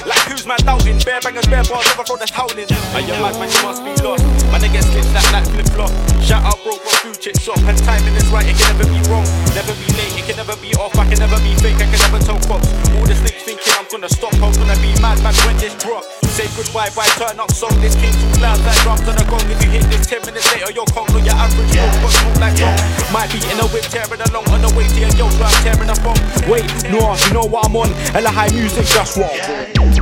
Like 0.05 0.21
who's 0.29 0.45
man 0.45 0.61
doubting? 0.61 0.99
Bare 1.01 1.19
bangers, 1.21 1.47
bare 1.47 1.63
bars, 1.65 1.85
never 1.89 2.03
throw 2.05 2.17
the 2.17 2.29
towel 2.29 2.51
in. 2.53 2.69
Are 2.93 3.01
you 3.01 3.17
mad, 3.17 3.33
man? 3.41 3.49
You 3.49 3.61
must 3.65 3.81
be 3.81 3.91
lost. 4.05 4.23
Man, 4.53 4.61
they 4.61 4.69
get 4.69 4.83
slipped 4.83 5.11
like, 5.13 5.31
like 5.33 5.47
flip 5.49 5.67
flop. 5.73 6.04
Shout 6.21 6.43
out, 6.43 6.57
bro, 6.63 6.77
got 6.77 6.97
food 7.01 7.19
chicks 7.21 7.47
up. 7.47 7.59
And 7.65 7.77
timing 7.85 8.15
is 8.15 8.27
right, 8.29 8.45
it 8.45 8.57
can 8.57 8.77
never 8.77 8.87
be 8.89 8.99
wrong. 9.09 9.25
Never 9.53 9.73
be 9.77 9.87
late, 9.93 10.13
it 10.17 10.25
can 10.25 10.37
never 10.37 10.55
be 10.57 10.73
off. 10.75 10.97
I 10.97 11.05
can 11.07 11.19
never 11.19 11.37
be 11.45 11.53
fake, 11.61 11.77
I 11.77 11.87
can 11.89 11.99
never 12.01 12.19
tell 12.19 12.39
cops. 12.49 12.69
All 12.97 13.05
the 13.05 13.15
snakes 13.15 13.43
thinking 13.43 13.73
I'm 13.77 13.85
gonna 13.89 14.09
stop. 14.09 14.33
I'm 14.41 14.53
gonna 14.53 14.77
be 14.81 14.93
mad, 15.01 15.21
man, 15.21 15.35
when 15.45 15.57
this 15.57 15.75
drop. 15.77 16.03
Say 16.35 16.49
goodbye, 16.57 16.91
bye, 16.97 17.07
turn 17.15 17.39
up 17.39 17.51
song. 17.51 17.73
This 17.79 17.95
king 17.95 18.11
too 18.11 18.41
loud, 18.41 18.59
like 18.67 18.79
drums 18.83 19.07
on 19.07 19.15
the 19.15 19.25
gong. 19.29 19.45
If 19.47 19.63
you 19.63 19.69
hit 19.71 19.85
this 19.87 20.05
10 20.07 20.25
minutes 20.27 20.49
later, 20.51 20.71
you're 20.73 20.89
conk, 20.91 21.09
your 21.15 21.37
average 21.37 21.71
yeah. 21.71 21.87
got 22.03 22.11
smoke 22.11 22.39
like 22.43 22.57
wrong. 22.59 22.77
Might 23.13 23.31
be 23.31 23.39
in 23.47 23.57
a 23.61 23.67
whip, 23.71 23.87
tearing 23.87 24.19
along 24.19 24.49
on 24.51 24.59
the 24.59 24.71
way 24.75 24.83
to 24.83 24.99
your 24.99 25.13
yo 25.15 25.31
i'm 25.31 25.55
tearing 25.63 25.89
a 25.89 25.97
phone. 26.03 26.19
Wait, 26.49 26.67
no, 26.91 27.15
you 27.15 27.31
know 27.31 27.47
what 27.47 27.69
I'm 27.69 27.75
on? 27.75 27.89
Hella 28.11 28.29
high 28.29 28.51
music, 28.51 28.85
just 28.85 29.17
what? 29.17 29.31
Oi. 29.79 29.94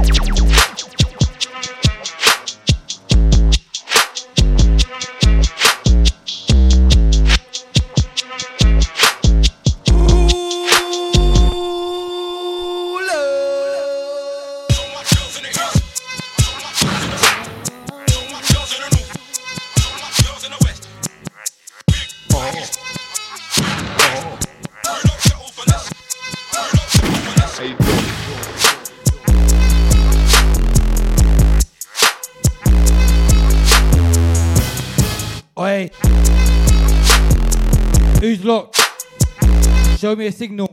Show 40.13 40.17
me 40.17 40.27
a 40.27 40.31
signal. 40.31 40.69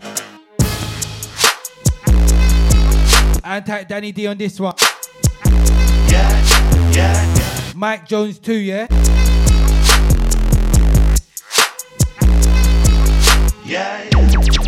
And 3.42 3.42
Anti 3.42 3.84
Danny 3.84 4.12
D 4.12 4.26
on 4.26 4.36
this 4.36 4.60
one. 4.60 4.74
Yeah, 6.10 6.90
yeah. 6.92 7.72
Mike 7.74 8.06
Jones 8.06 8.38
too, 8.38 8.52
yeah? 8.52 8.86
Yeah, 13.64 14.10
How 14.12 14.59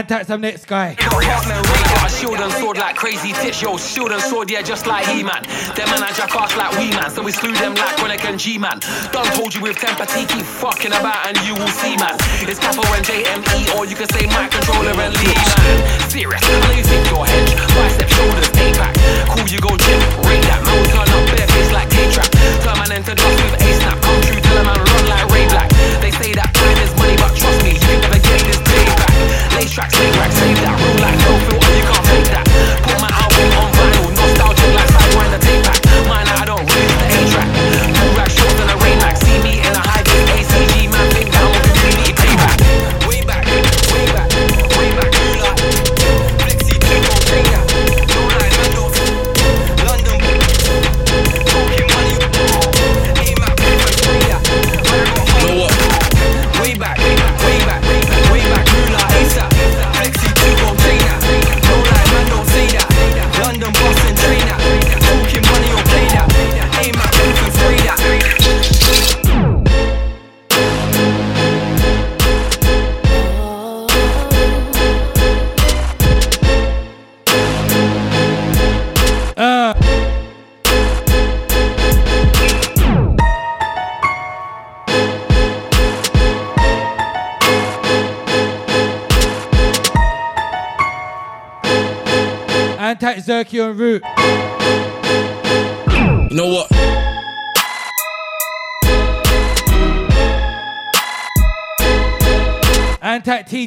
And 0.00 0.08
tax 0.08 0.32
some 0.32 0.40
next 0.40 0.64
guy. 0.64 0.96
We 0.96 1.28
rate 1.28 1.28
got 1.92 2.08
a 2.08 2.08
shield 2.08 2.40
and 2.40 2.48
sword 2.56 2.80
like 2.80 2.96
crazy 2.96 3.36
tits, 3.36 3.60
yo. 3.60 3.76
Shield 3.76 4.16
and 4.16 4.22
sword, 4.24 4.48
yeah, 4.48 4.64
just 4.64 4.88
like 4.88 5.04
He 5.04 5.20
Man. 5.20 5.44
Them 5.76 5.92
man 5.92 6.00
I 6.00 6.08
jackass 6.16 6.56
like 6.56 6.72
we 6.80 6.88
man, 6.96 7.12
so 7.12 7.20
we 7.20 7.36
slew 7.36 7.52
them 7.52 7.76
like 7.76 8.00
Chronic 8.00 8.24
and 8.24 8.40
G 8.40 8.56
Man. 8.56 8.80
Done 9.12 9.28
told 9.36 9.52
you 9.52 9.60
with 9.60 9.76
temper, 9.76 10.08
keep 10.08 10.40
fucking 10.40 10.96
about 10.96 11.20
and 11.28 11.36
you 11.44 11.52
will 11.52 11.68
see 11.84 12.00
man. 12.00 12.16
It's 12.48 12.56
Capo 12.56 12.80
and 12.96 13.04
JME, 13.04 13.76
or 13.76 13.84
you 13.84 13.92
can 13.92 14.08
say 14.08 14.24
my 14.32 14.48
controller 14.48 14.96
and 14.96 15.12
Lee 15.20 15.36
man. 15.36 16.08
Serious, 16.08 16.40
I 16.48 16.56
know 16.64 16.72
you 16.72 16.84
think 16.88 17.04
you're 17.04 17.28
hedge. 17.28 17.52
Bicep, 17.60 18.08
shoulders, 18.08 18.48
A-pack. 18.56 18.96
Cool, 19.28 19.52
you 19.52 19.60
go 19.60 19.76
gym, 19.76 20.00
rate 20.24 20.40
that. 20.48 20.64
Man 20.64 20.80
turn 20.96 21.12
up 21.12 21.28
bare 21.28 21.44
face 21.44 21.72
like 21.76 21.92
K-Trap. 21.92 22.30
Turn 22.64 22.76
man 22.80 22.88
into 22.96 23.12
dust 23.12 23.36
with 23.36 23.68
A-snap. 23.68 24.00
Come 24.00 24.20
true, 24.24 24.40
tell 24.40 24.56
a 24.56 24.64
man 24.64 24.80
run 24.80 25.09
Lace 29.70 29.76
tracks, 29.76 30.39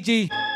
And 0.05 0.52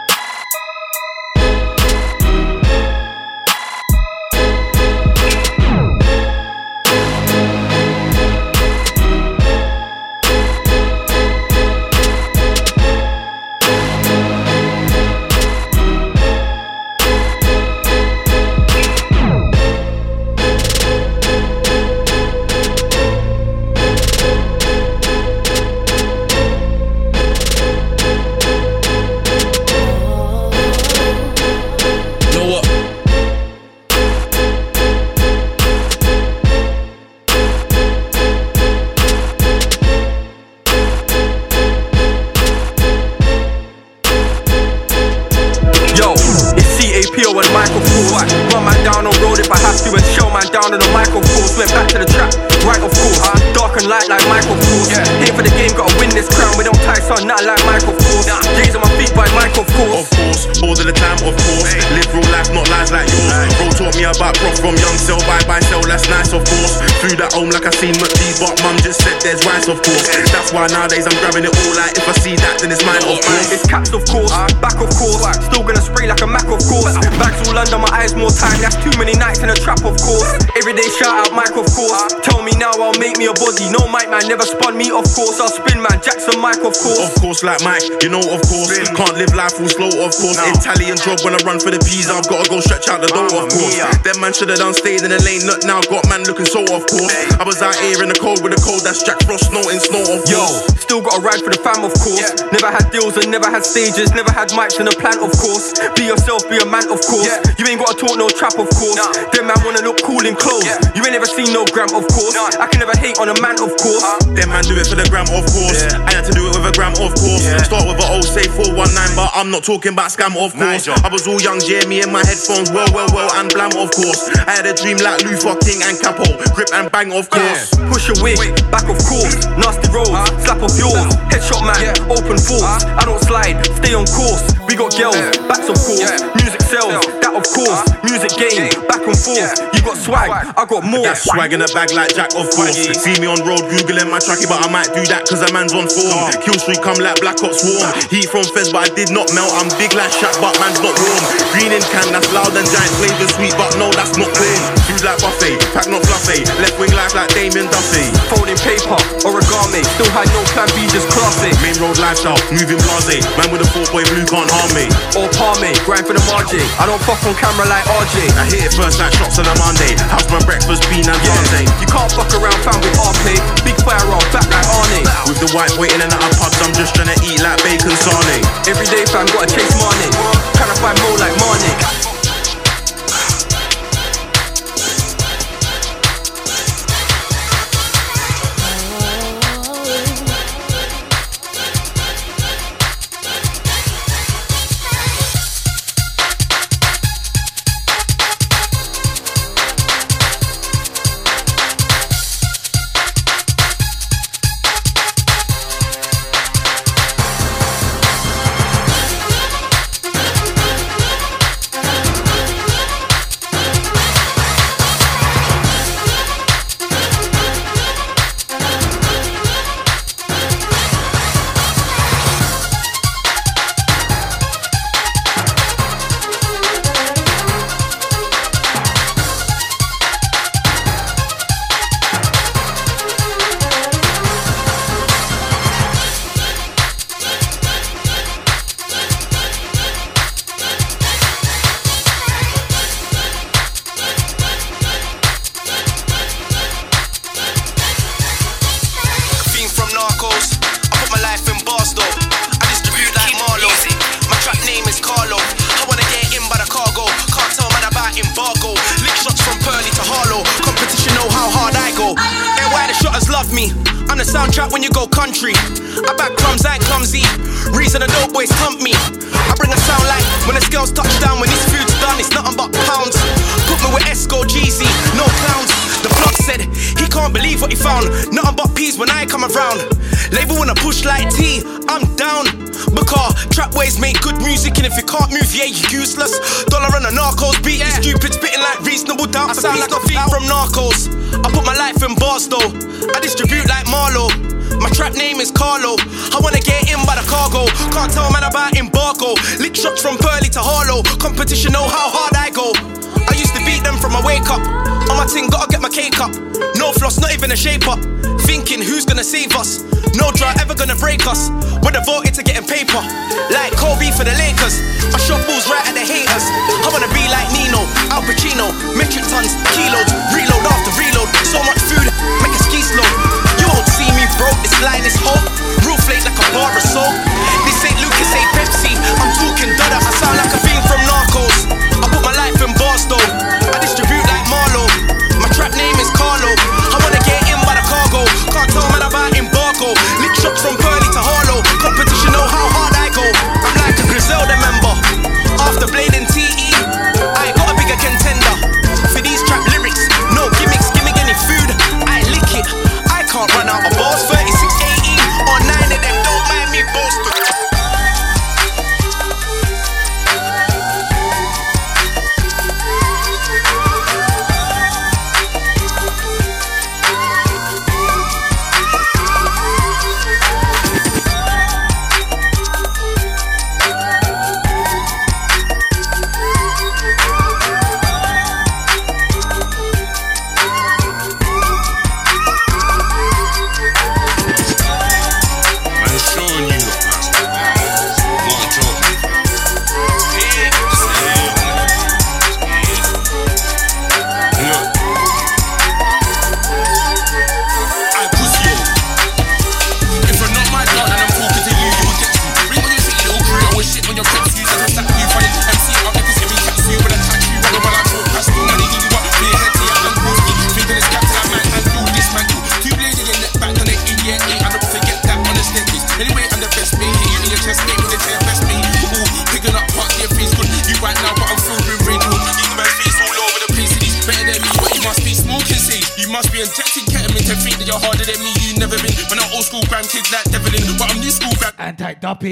course. 87.41 87.61
Like 87.61 87.61
Mike, 87.63 88.03
you 88.03 88.09
know, 88.09 88.21
of 88.21 88.41
course. 88.49 88.73
Can't 88.97 89.17
live 89.17 89.33
life 89.35 89.53
full 89.53 89.69
slow, 89.69 89.89
of 90.01 90.13
course. 90.17 90.37
Italian 90.57 90.97
job 90.97 91.21
when 91.21 91.37
I 91.37 91.39
run 91.45 91.59
for 91.59 91.69
the 91.69 91.77
peas, 91.85 92.09
I've 92.09 92.25
gotta 92.25 92.49
go 92.49 92.59
stretch 92.59 92.89
out 92.89 93.01
the 93.01 93.11
door, 93.13 93.29
of 93.29 93.49
course. 93.53 93.77
Them 94.01 94.17
man 94.21 94.33
should've 94.33 94.57
done 94.57 94.73
stayed 94.73 95.05
in 95.05 95.13
the 95.13 95.21
lane, 95.21 95.45
look 95.45 95.61
now, 95.63 95.81
got 95.85 96.07
man 96.09 96.25
looking 96.25 96.49
so, 96.49 96.65
of 96.65 96.83
course. 96.89 97.13
I 97.37 97.43
was 97.45 97.61
out 97.61 97.75
here 97.77 98.01
in 98.01 98.09
the 98.09 98.17
cold 98.17 98.41
with 98.41 98.57
the 98.57 98.61
cold, 98.61 98.81
that's 98.81 99.03
Jack 99.05 99.21
Frost, 99.25 99.53
snow 99.53 99.61
in 99.69 99.77
snow, 99.77 100.01
of 100.01 100.25
Yo, 100.25 100.41
course. 100.41 100.81
still 100.81 101.01
got 101.01 101.19
a 101.19 101.21
ride 101.21 101.41
for 101.43 101.53
the 101.53 101.61
fam, 101.61 101.85
of 101.85 101.93
course. 102.01 102.33
Never 102.49 102.69
had 102.73 102.89
deals 102.89 103.17
and 103.21 103.29
never 103.29 103.49
had 103.49 103.61
stages, 103.65 104.09
never 104.17 104.31
had 104.33 104.49
mics 104.57 104.81
in 104.81 104.87
a 104.89 104.95
plant, 104.97 105.21
of 105.21 105.31
course. 105.37 105.77
Be 105.93 106.09
yourself, 106.09 106.47
be 106.49 106.57
a 106.57 106.65
man, 106.65 106.89
of 106.89 107.01
course. 107.05 107.29
You 107.61 107.65
ain't 107.69 107.79
gotta 107.81 107.97
talk 107.97 108.17
no 108.17 108.29
trap, 108.33 108.57
of 108.57 108.69
course. 108.73 108.97
Them 109.33 109.47
man 109.51 109.59
wanna 109.61 109.85
look 109.85 110.01
cool 110.01 110.25
in 110.25 110.33
clothes. 110.33 110.65
You 110.97 111.05
ain't 111.05 111.13
never 111.13 111.29
seen 111.29 111.53
no 111.53 111.65
gram, 111.69 111.93
of 111.93 112.05
course. 112.09 112.33
I 112.57 112.65
can 112.65 112.81
never 112.81 112.95
hate 112.97 113.19
on 113.21 113.29
a 113.29 113.37
man, 113.41 113.61
of 113.61 113.71
course. 113.77 114.05
Them 114.33 114.49
man 114.49 114.65
do 114.65 114.73
it 114.77 114.87
for 114.89 114.97
the 114.97 115.05
gram, 115.11 115.29
of 115.29 115.45
course. 115.53 115.85
I 115.93 116.11
had 116.17 116.25
to 116.25 116.33
do 116.33 116.49
it 116.49 116.55
with 116.56 116.56
a 116.67 116.71
gram, 116.71 116.91
of 116.99 117.15
course. 117.15 117.47
Start 117.63 117.87
with 117.87 118.03
a 118.03 118.07
old 118.11 118.27
say 118.27 118.43
419, 118.43 119.15
but 119.15 119.31
I'm 119.33 119.49
not 119.49 119.63
talking 119.63 119.93
about 119.93 120.11
scam, 120.11 120.35
of 120.35 120.51
course. 120.51 120.87
I 120.87 121.07
was 121.07 121.27
all 121.27 121.39
young, 121.39 121.59
Jamie 121.63 122.01
and 122.03 122.11
my 122.11 122.23
headphones, 122.25 122.71
well, 122.71 122.87
well, 122.91 123.07
well, 123.15 123.31
and 123.39 123.47
blam, 123.53 123.71
of 123.79 123.91
course. 123.91 124.27
I 124.43 124.59
had 124.59 124.65
a 124.67 124.75
dream 124.75 124.97
like 124.99 125.23
Luther 125.23 125.55
King 125.63 125.79
and 125.87 125.95
Capo, 125.99 126.27
grip 126.51 126.69
and 126.73 126.91
bang, 126.91 127.13
of 127.15 127.29
course. 127.29 127.71
Push 127.87 128.11
away, 128.19 128.35
back 128.67 128.89
of 128.91 128.99
course. 129.07 129.47
Nasty 129.55 129.87
rolls, 129.95 130.11
slap 130.43 130.59
off 130.59 130.75
yours. 130.75 131.15
Headshot 131.31 131.63
man, 131.63 131.79
yeah. 131.79 132.13
open 132.13 132.37
force. 132.37 132.83
I 132.83 133.03
don't 133.05 133.21
slide, 133.23 133.63
stay 133.79 133.95
on 133.95 134.05
course. 134.11 134.56
We 134.67 134.75
got 134.75 134.91
girls, 134.99 135.15
backs 135.47 135.71
of 135.71 135.79
course. 135.79 136.19
Music 136.35 136.59
sells, 136.67 136.99
that 137.23 137.31
of 137.31 137.47
course. 137.55 137.87
Uh-huh. 137.87 138.03
Music 138.03 138.35
game, 138.35 138.67
back 138.83 138.99
and 138.99 139.15
forth. 139.15 139.55
You 139.71 139.79
got 139.79 139.95
swag, 139.95 140.27
I 140.27 140.63
got 140.67 140.83
more. 140.83 141.07
That 141.07 141.15
swag 141.15 141.55
in 141.55 141.63
a 141.63 141.69
bag 141.71 141.95
like 141.95 142.11
Jack, 142.11 142.35
of 142.35 142.51
course. 142.51 142.75
See 142.75 143.15
me 143.23 143.31
on 143.31 143.39
road, 143.47 143.63
googling 143.71 144.11
my 144.11 144.19
tracky, 144.19 144.43
but 144.43 144.59
I 144.59 144.67
might 144.67 144.91
do 144.91 145.07
that 145.07 145.23
cause 145.23 145.39
a 145.39 145.47
man's 145.55 145.71
on 145.71 145.87
form. 145.87 146.11
Uh-huh. 146.11 146.43
Kill 146.43 146.59
Street 146.59 146.83
come 146.83 146.99
like 146.99 147.15
Black 147.23 147.39
Ops 147.39 147.63
Swarm. 147.63 147.79
Uh-huh. 147.79 148.11
Heat 148.11 148.27
from 148.27 148.43
Fez, 148.51 148.67
but 148.75 148.87
I 148.87 148.89
did 148.91 149.07
not 149.07 149.31
melt. 149.31 149.55
I'm 149.55 149.71
big 149.79 149.95
like 149.95 150.11
Shaq, 150.11 150.35
but 150.43 150.51
man's 150.59 150.83
not 150.83 150.95
warm. 150.99 151.23
Green 151.55 151.71
in 151.71 151.83
can, 151.87 152.11
that's 152.11 152.27
loud 152.35 152.51
and 152.51 152.67
giant 152.67 152.93
flavor 152.99 153.31
sweet, 153.39 153.55
but 153.55 153.71
no, 153.79 153.87
that's 153.95 154.19
not 154.19 154.27
corn. 154.35 154.61
Food 154.83 155.03
like 155.07 155.19
buffet, 155.23 155.55
pack 155.71 155.87
not 155.87 156.03
fluffy. 156.03 156.43
Left 156.59 156.75
wing 156.75 156.91
life 156.91 157.15
like 157.15 157.31
Damien 157.31 157.71
Duffy. 157.71 158.03
Folding 158.27 158.59
paper, 158.59 158.99
origami. 159.23 159.79
Still 159.95 160.11
had 160.11 160.27
no 160.35 160.43
plan 160.51 160.67
B, 160.75 160.83
just 160.91 161.07
classic. 161.15 161.55
Main 161.63 161.79
road 161.79 161.95
lifestyle, 162.03 162.39
moving 162.51 162.79
blase. 162.83 163.23
Man 163.39 163.47
with 163.55 163.63
a 163.63 163.69
four 163.71 163.87
boy 163.95 164.03
blue 164.11 164.27
can't 164.27 164.56
harm 164.57 164.71
me. 164.73 164.85
Or 165.13 165.29
palmy, 165.37 165.73
grind 165.85 166.09
for 166.09 166.17
the 166.17 166.23
margin. 166.25 166.65
I 166.81 166.89
don't 166.89 167.01
fuck 167.05 167.21
on 167.29 167.37
camera 167.37 167.69
like 167.69 167.85
RJ. 167.85 168.33
I 168.37 168.43
hit 168.49 168.65
it 168.65 168.73
first 168.73 168.97
like 168.97 169.13
shots 169.13 169.37
on 169.37 169.45
a 169.45 169.55
Monday. 169.61 169.93
House 170.09 170.25
my 170.33 170.41
breakfast, 170.41 170.81
bean 170.89 171.05
and 171.05 171.21
Sunday. 171.21 171.65
You 171.77 171.87
can't 171.87 172.09
fuck 172.09 172.29
around, 172.33 172.57
fam 172.65 172.81
with 172.81 172.97
RP. 172.97 173.37
Big 173.61 173.77
fire 173.85 174.01
on, 174.09 174.23
fat 174.33 174.49
like 174.49 174.67
Arnie. 174.81 175.05
With 175.29 175.39
the 175.39 175.49
white 175.53 175.73
waiting 175.77 176.01
in 176.01 176.09
the 176.09 176.19
pubs, 176.41 176.57
I'm 176.65 176.73
just 176.73 176.97
trying 176.97 177.13
to 177.13 177.17
eat 177.21 177.39
like 177.45 177.61
bacon 177.61 177.93
sarnie. 178.01 178.41
Every 178.65 178.87
day, 178.89 179.05
fam, 179.05 179.29
gotta 179.29 179.47
chase 179.47 179.75
money. 179.77 180.09
Tryna 180.57 180.75
find 180.81 180.97
more 181.05 181.17
like 181.21 181.35
Marnie. 181.37 182.06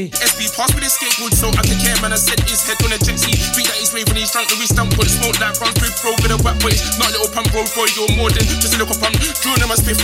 SB 0.04 0.52
passed 0.52 0.76
with 0.76 0.84
a 0.84 0.92
skateboard, 0.92 1.32
so 1.32 1.48
I 1.48 1.64
took 1.64 1.80
care, 1.80 1.96
man. 2.04 2.12
I 2.12 2.20
sent 2.20 2.44
his 2.44 2.60
head 2.68 2.76
on 2.84 2.92
a 2.92 3.00
jet 3.00 3.16
ski. 3.16 3.32
Think 3.56 3.72
that 3.72 3.80
he's 3.80 3.96
waving, 3.96 4.20
he's 4.20 4.32
drunk, 4.36 4.52
and 4.52 4.60
he's 4.60 4.76
stamp 4.76 4.92
on 4.92 5.08
the 5.08 5.12
smoke 5.12 5.40
that 5.40 5.56
runs 5.58 5.74
through, 5.80 5.96
bro, 6.04 6.12
with 6.20 6.36
a 6.36 6.40
wet 6.44 6.60
boy. 6.60 6.76
Not 7.00 7.10
a 7.10 7.12
little 7.16 7.32
pump, 7.32 7.48
bro, 7.56 7.64
boy, 7.72 7.88
you're 7.96 8.12
more 8.20 8.28
than 8.28 8.44
just 8.60 8.76
a 8.76 8.78
little 8.78 8.92
pump. 8.92 9.16
Drawing 9.40 9.64
on 9.64 9.72
my 9.72 9.80
spiff, 9.80 10.04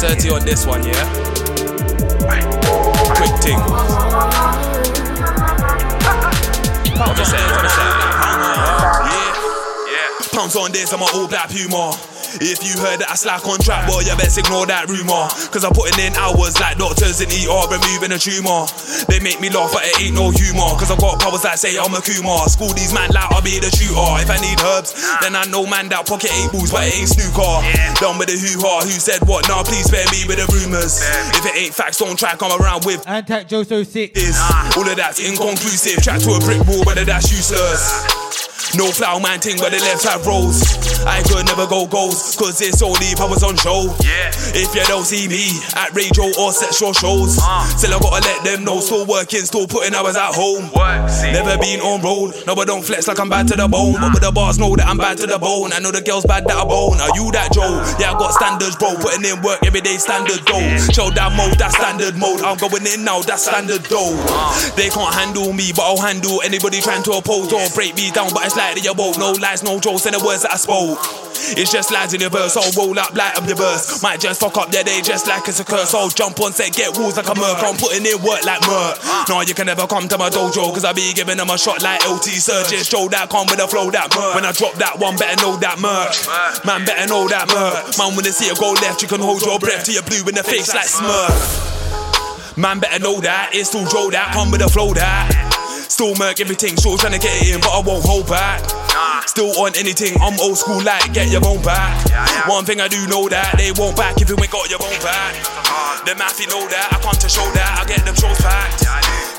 30 0.00 0.30
on 0.30 0.44
this 0.44 0.66
one, 0.66 0.84
yeah? 0.84 1.04
Quick 3.14 3.34
thing. 3.42 3.58
Yeah. 9.10 9.32
Yeah. 9.92 10.28
Pounds 10.32 10.56
on 10.56 10.72
this, 10.72 10.92
I'm 10.92 11.00
an 11.00 11.08
all 11.14 11.28
black 11.28 11.48
puma. 11.48 11.96
If 12.42 12.66
you 12.66 12.74
heard 12.80 12.98
that 12.98 13.10
I 13.10 13.14
slack 13.14 13.46
on 13.46 13.58
track, 13.62 13.86
well, 13.86 14.02
you 14.02 14.14
best 14.18 14.38
ignore 14.38 14.66
that 14.66 14.90
rumor. 14.90 15.30
Cause 15.54 15.62
I'm 15.62 15.70
putting 15.70 15.98
in 16.02 16.14
hours 16.18 16.58
like 16.58 16.78
doctors 16.78 17.22
in 17.22 17.30
ER, 17.30 17.64
removing 17.70 18.10
a 18.10 18.18
tumor. 18.18 18.66
They 19.06 19.22
make 19.22 19.38
me 19.38 19.50
laugh, 19.50 19.70
but 19.70 19.86
it 19.86 19.94
ain't 20.02 20.18
no 20.18 20.34
humor. 20.34 20.74
Cause 20.74 20.90
I 20.90 20.96
got 20.98 21.22
powers 21.22 21.46
that 21.46 21.62
say 21.62 21.78
I'm 21.78 21.94
a 21.94 22.02
Kumar. 22.02 22.50
School 22.50 22.74
these 22.74 22.90
man 22.90 23.14
like 23.14 23.30
I'll 23.30 23.44
be 23.44 23.62
the 23.62 23.70
shooter. 23.70 24.18
If 24.18 24.30
I 24.30 24.38
need 24.42 24.58
herbs, 24.62 24.98
then 25.22 25.38
I 25.38 25.46
know 25.46 25.62
man 25.66 25.86
that 25.94 26.06
pocket 26.10 26.34
ain't 26.34 26.50
balls, 26.50 26.74
but 26.74 26.86
it 26.86 26.98
ain't 26.98 27.10
snooker. 27.10 27.62
Done 28.02 28.18
with 28.18 28.30
the 28.30 28.36
hoo 28.36 28.58
ha, 28.58 28.82
who 28.82 28.90
said 28.90 29.22
what? 29.30 29.46
Nah, 29.46 29.62
please 29.62 29.86
spare 29.86 30.06
me 30.10 30.26
with 30.26 30.42
the 30.42 30.46
rumors. 30.50 30.98
If 31.38 31.46
it 31.46 31.54
ain't 31.54 31.74
facts, 31.74 32.02
don't 32.02 32.18
try 32.18 32.34
come 32.34 32.50
around 32.58 32.84
with. 32.84 33.04
Antac 33.06 33.46
Joso 33.46 33.86
6. 33.86 34.18
Is 34.18 34.34
all 34.74 34.82
of 34.82 34.96
that's 34.96 35.22
inconclusive. 35.22 36.02
Track 36.02 36.20
to 36.26 36.34
a 36.34 36.40
brick 36.40 36.66
wall, 36.66 36.82
whether 36.84 37.04
that's 37.04 37.30
useless. 37.30 38.43
No 38.76 38.90
flower 38.90 39.20
man 39.20 39.38
ting, 39.38 39.56
but 39.58 39.70
the 39.70 39.78
left 39.78 40.02
side 40.02 40.24
rolls. 40.26 40.62
I 41.06 41.22
could 41.22 41.46
never 41.46 41.66
go 41.66 41.86
goals, 41.86 42.34
cause 42.34 42.60
it's 42.60 42.82
only 42.82 43.14
if 43.14 43.20
I 43.20 43.28
was 43.28 43.44
on 43.44 43.54
show. 43.56 43.86
Yeah. 44.02 44.32
If 44.56 44.74
you 44.74 44.82
don't 44.90 45.04
see 45.04 45.28
me 45.28 45.46
at 45.76 45.94
radio 45.94 46.26
or 46.40 46.50
sexual 46.50 46.92
shows, 46.92 47.38
uh. 47.38 47.62
still 47.76 47.94
I 47.94 47.98
gotta 48.00 48.24
let 48.24 48.42
them 48.42 48.64
know. 48.64 48.80
Still 48.80 49.06
working, 49.06 49.46
still 49.46 49.66
putting 49.66 49.94
hours 49.94 50.16
at 50.16 50.34
home. 50.34 50.72
Never 50.74 51.54
been 51.58 51.80
on 51.80 52.02
road, 52.02 52.34
no, 52.46 52.54
but 52.54 52.66
don't 52.66 52.82
flex 52.82 53.06
like 53.06 53.20
I'm 53.20 53.28
bad 53.28 53.46
to 53.48 53.56
the 53.56 53.68
bone. 53.68 53.94
But 53.94 54.22
the 54.22 54.32
bars 54.32 54.58
know 54.58 54.74
that 54.76 54.86
I'm 54.86 54.98
bad 54.98 55.18
to 55.18 55.26
the 55.26 55.38
bone. 55.38 55.72
I 55.72 55.78
know 55.78 55.92
the 55.92 56.02
girls 56.02 56.24
bad 56.24 56.44
that 56.46 56.56
I 56.56 56.64
bone. 56.64 56.98
Are 56.98 57.14
you 57.14 57.30
that 57.36 57.52
Joe? 57.52 57.78
Yeah, 58.00 58.16
I 58.16 58.18
got 58.18 58.32
standards, 58.32 58.74
bro. 58.76 58.96
Putting 58.96 59.28
in 59.28 59.38
work 59.42 59.60
every 59.62 59.82
day, 59.82 60.00
standard 60.00 60.40
though. 60.48 60.66
Show 60.90 61.14
that 61.14 61.30
mode, 61.36 61.58
that 61.60 61.70
standard 61.76 62.16
mode. 62.16 62.40
I'm 62.42 62.56
going 62.58 62.86
in 62.88 63.04
now, 63.04 63.20
that 63.28 63.38
standard 63.38 63.86
though. 63.86 64.18
Uh. 64.34 64.50
They 64.74 64.88
can't 64.88 65.14
handle 65.14 65.52
me, 65.52 65.70
but 65.76 65.84
I'll 65.84 66.00
handle 66.00 66.42
anybody 66.42 66.80
trying 66.80 67.04
to 67.04 67.20
oppose 67.20 67.52
or 67.52 67.62
break 67.76 67.94
me 67.94 68.10
down. 68.10 68.32
But 68.32 68.48
it's 68.48 68.56
like 68.56 68.63
that 68.72 68.84
you 68.84 68.94
won't. 68.96 69.18
No 69.18 69.36
lies, 69.36 69.62
no 69.62 69.76
jokes, 69.80 70.06
and 70.06 70.16
the 70.16 70.24
words 70.24 70.42
that 70.48 70.56
I 70.56 70.56
spoke. 70.56 70.96
It's 71.52 71.68
just 71.68 71.92
lies 71.92 72.14
in 72.14 72.24
your 72.24 72.32
verse, 72.32 72.56
I'll 72.56 72.72
roll 72.72 72.96
up 72.98 73.12
like 73.12 73.36
I'm 73.36 73.44
the 73.44 73.54
verse. 73.54 74.02
Might 74.02 74.20
just 74.20 74.40
fuck 74.40 74.56
up 74.56 74.70
their 74.72 74.82
day 74.82 75.02
just 75.02 75.26
like 75.28 75.44
it's 75.46 75.60
a 75.60 75.64
curse. 75.64 75.92
I'll 75.92 76.08
jump 76.08 76.40
on 76.40 76.52
set, 76.52 76.72
get 76.72 76.96
walls 76.96 77.20
like 77.20 77.28
a 77.28 77.36
merc. 77.36 77.60
I'm 77.60 77.76
putting 77.76 78.06
in 78.06 78.16
work 78.24 78.44
like 78.48 78.64
Merc. 78.64 78.96
No, 79.28 79.44
you 79.44 79.52
can 79.52 79.66
never 79.66 79.86
come 79.86 80.08
to 80.08 80.16
my 80.16 80.30
dojo, 80.30 80.72
cause 80.72 80.84
I 80.84 80.92
be 80.92 81.12
giving 81.12 81.36
them 81.36 81.50
a 81.50 81.58
shot 81.58 81.82
like 81.82 82.00
LT 82.08 82.40
Surgeon. 82.40 82.80
Show 82.80 83.08
that 83.12 83.28
come 83.28 83.46
with 83.50 83.60
a 83.60 83.68
flow 83.68 83.90
that 83.90 84.08
Merc. 84.16 84.34
When 84.34 84.44
I 84.48 84.52
drop 84.52 84.74
that 84.80 84.96
one, 84.96 85.16
better 85.20 85.36
know 85.44 85.56
that 85.60 85.76
merch. 85.82 86.24
Man, 86.64 86.86
better 86.88 87.06
know 87.12 87.28
that 87.28 87.50
Merc. 87.52 87.92
Man, 87.98 88.16
when 88.16 88.24
they 88.24 88.32
see 88.32 88.48
it 88.48 88.56
go 88.56 88.72
left, 88.80 89.02
you 89.02 89.08
can 89.08 89.20
hold 89.20 89.42
your 89.42 89.58
breath 89.58 89.84
till 89.84 89.94
you're 89.94 90.08
blue 90.08 90.24
in 90.24 90.34
the 90.34 90.44
face 90.44 90.72
like 90.72 90.88
Smurf. 90.88 92.56
Man, 92.56 92.78
better 92.78 93.02
know 93.02 93.20
that. 93.20 93.50
It's 93.52 93.68
still 93.68 93.86
Joe 93.86 94.10
that, 94.10 94.32
come 94.32 94.50
with 94.50 94.62
a 94.62 94.68
flow 94.68 94.94
that. 94.94 95.53
Still 95.88 96.14
murk 96.16 96.40
everything, 96.40 96.76
still 96.76 96.96
trying 96.96 97.12
to 97.12 97.22
get 97.22 97.34
it 97.42 97.54
in, 97.54 97.60
but 97.60 97.70
I 97.70 97.80
won't 97.84 98.04
hold 98.04 98.26
back. 98.26 98.64
Still 99.28 99.52
on 99.60 99.72
anything, 99.76 100.16
I'm 100.20 100.38
old 100.40 100.58
school 100.58 100.82
like 100.82 101.12
get 101.12 101.30
your 101.30 101.44
own 101.44 101.60
back. 101.62 101.92
One 102.48 102.64
thing 102.64 102.80
I 102.80 102.88
do 102.88 103.00
know 103.06 103.28
that 103.28 103.56
they 103.56 103.72
won't 103.72 103.96
back 103.96 104.20
if 104.20 104.28
you 104.28 104.36
ain't 104.36 104.50
got 104.50 104.70
your 104.70 104.80
own 104.82 104.98
back. 105.04 105.34
The 106.04 106.12
mathy 106.16 106.44
know 106.48 106.60
that, 106.68 106.92
I 106.92 107.00
come 107.00 107.16
to 107.16 107.28
show 107.28 107.44
that, 107.56 107.80
I 107.80 107.88
get 107.88 108.04
them 108.04 108.16
shows 108.16 108.36
packed. 108.40 108.84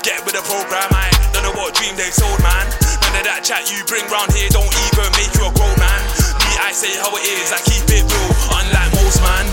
Get 0.02 0.22
with 0.26 0.34
the 0.34 0.42
program, 0.46 0.90
I 0.90 1.10
don't 1.34 1.46
know 1.46 1.54
what 1.54 1.74
dream 1.74 1.94
they 1.94 2.10
sold, 2.10 2.38
man. 2.42 2.66
None 3.10 3.22
of 3.22 3.24
that 3.26 3.46
chat 3.46 3.70
you 3.70 3.82
bring 3.86 4.06
round 4.10 4.34
here 4.34 4.50
don't 4.50 4.70
even 4.70 5.08
make 5.14 5.30
you 5.34 5.46
a 5.46 5.52
grown 5.54 5.76
man. 5.78 6.00
Me, 6.46 6.50
I 6.62 6.70
say 6.74 6.94
how 6.98 7.14
it 7.14 7.24
is, 7.26 7.50
I 7.54 7.60
keep 7.62 7.86
it 7.90 8.02
real, 8.06 8.30
unlike 8.54 8.90
most 8.98 9.22
man. 9.22 9.46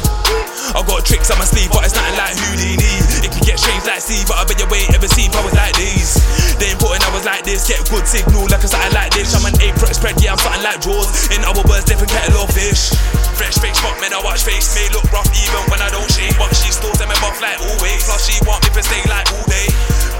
I 0.73 0.81
got 0.81 1.05
tricks 1.05 1.29
on 1.29 1.37
my 1.37 1.45
sleeve, 1.45 1.69
but 1.69 1.85
it's 1.85 1.93
nothing 1.93 2.17
like 2.17 2.33
Houdini. 2.33 2.93
It 3.21 3.29
can 3.29 3.43
get 3.45 3.61
strange 3.61 3.85
like 3.85 4.01
Steve, 4.01 4.25
but 4.25 4.41
I 4.41 4.43
bet 4.49 4.57
you 4.57 4.67
ain't 4.73 4.93
ever 4.97 5.07
seen 5.07 5.29
powers 5.29 5.53
like 5.53 5.77
these. 5.77 6.17
They 6.63 6.71
ain't 6.71 6.79
putting 6.79 7.03
like 7.27 7.43
this, 7.43 7.67
get 7.67 7.83
good 7.91 8.07
signal 8.07 8.47
like 8.47 8.63
a 8.63 8.71
something 8.71 8.95
like 8.95 9.11
this. 9.11 9.35
I'm 9.35 9.43
an 9.43 9.51
apron 9.59 9.91
spread, 9.91 10.15
yeah, 10.23 10.31
I'm 10.31 10.39
something 10.39 10.63
like 10.63 10.79
Jaws. 10.79 11.27
In 11.35 11.43
other 11.43 11.59
words, 11.67 11.83
different 11.83 12.07
kettle 12.07 12.39
of 12.39 12.55
fish. 12.55 12.95
Fresh 13.35 13.59
face, 13.59 13.75
fuck 13.83 13.99
man, 13.99 14.15
I 14.15 14.23
watch 14.23 14.47
face. 14.47 14.71
May 14.71 14.87
look 14.95 15.03
rough 15.11 15.27
even 15.35 15.59
when 15.67 15.83
I 15.83 15.91
don't 15.91 16.07
shave, 16.07 16.31
but 16.39 16.55
she 16.55 16.71
still 16.71 16.95
me 17.03 17.19
buff 17.19 17.35
like 17.43 17.59
always. 17.59 18.07
Plus, 18.07 18.23
she 18.23 18.39
want 18.47 18.63
me 18.63 18.71
to 18.79 18.79
stay 18.79 19.03
like 19.11 19.27
all 19.35 19.43
day. 19.51 19.67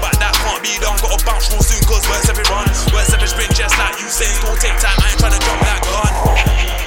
But 0.04 0.20
that 0.20 0.36
can't 0.36 0.60
be 0.60 0.76
done, 0.84 1.00
gotta 1.00 1.16
bounce 1.24 1.48
real 1.48 1.64
soon, 1.64 1.80
cause 1.88 2.04
words 2.12 2.28
every 2.28 2.44
run. 2.52 2.68
Words 2.92 3.08
every 3.16 3.28
sprint, 3.32 3.56
just 3.56 3.80
like 3.80 3.96
you 3.96 4.08
say. 4.12 4.28
Don't 4.44 4.60
take 4.60 4.76
time, 4.84 5.00
I 5.00 5.16
ain't 5.16 5.20
trying 5.20 5.32
to 5.32 5.40
jump 5.40 5.60
that 5.64 5.80
gun. 5.80 6.83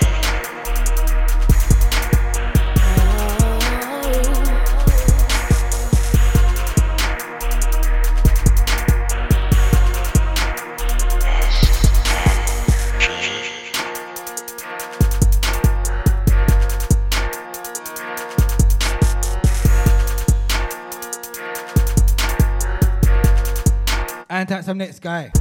Antac 24.37 24.63
some 24.63 24.77
next 24.77 24.99
guy. 24.99 25.31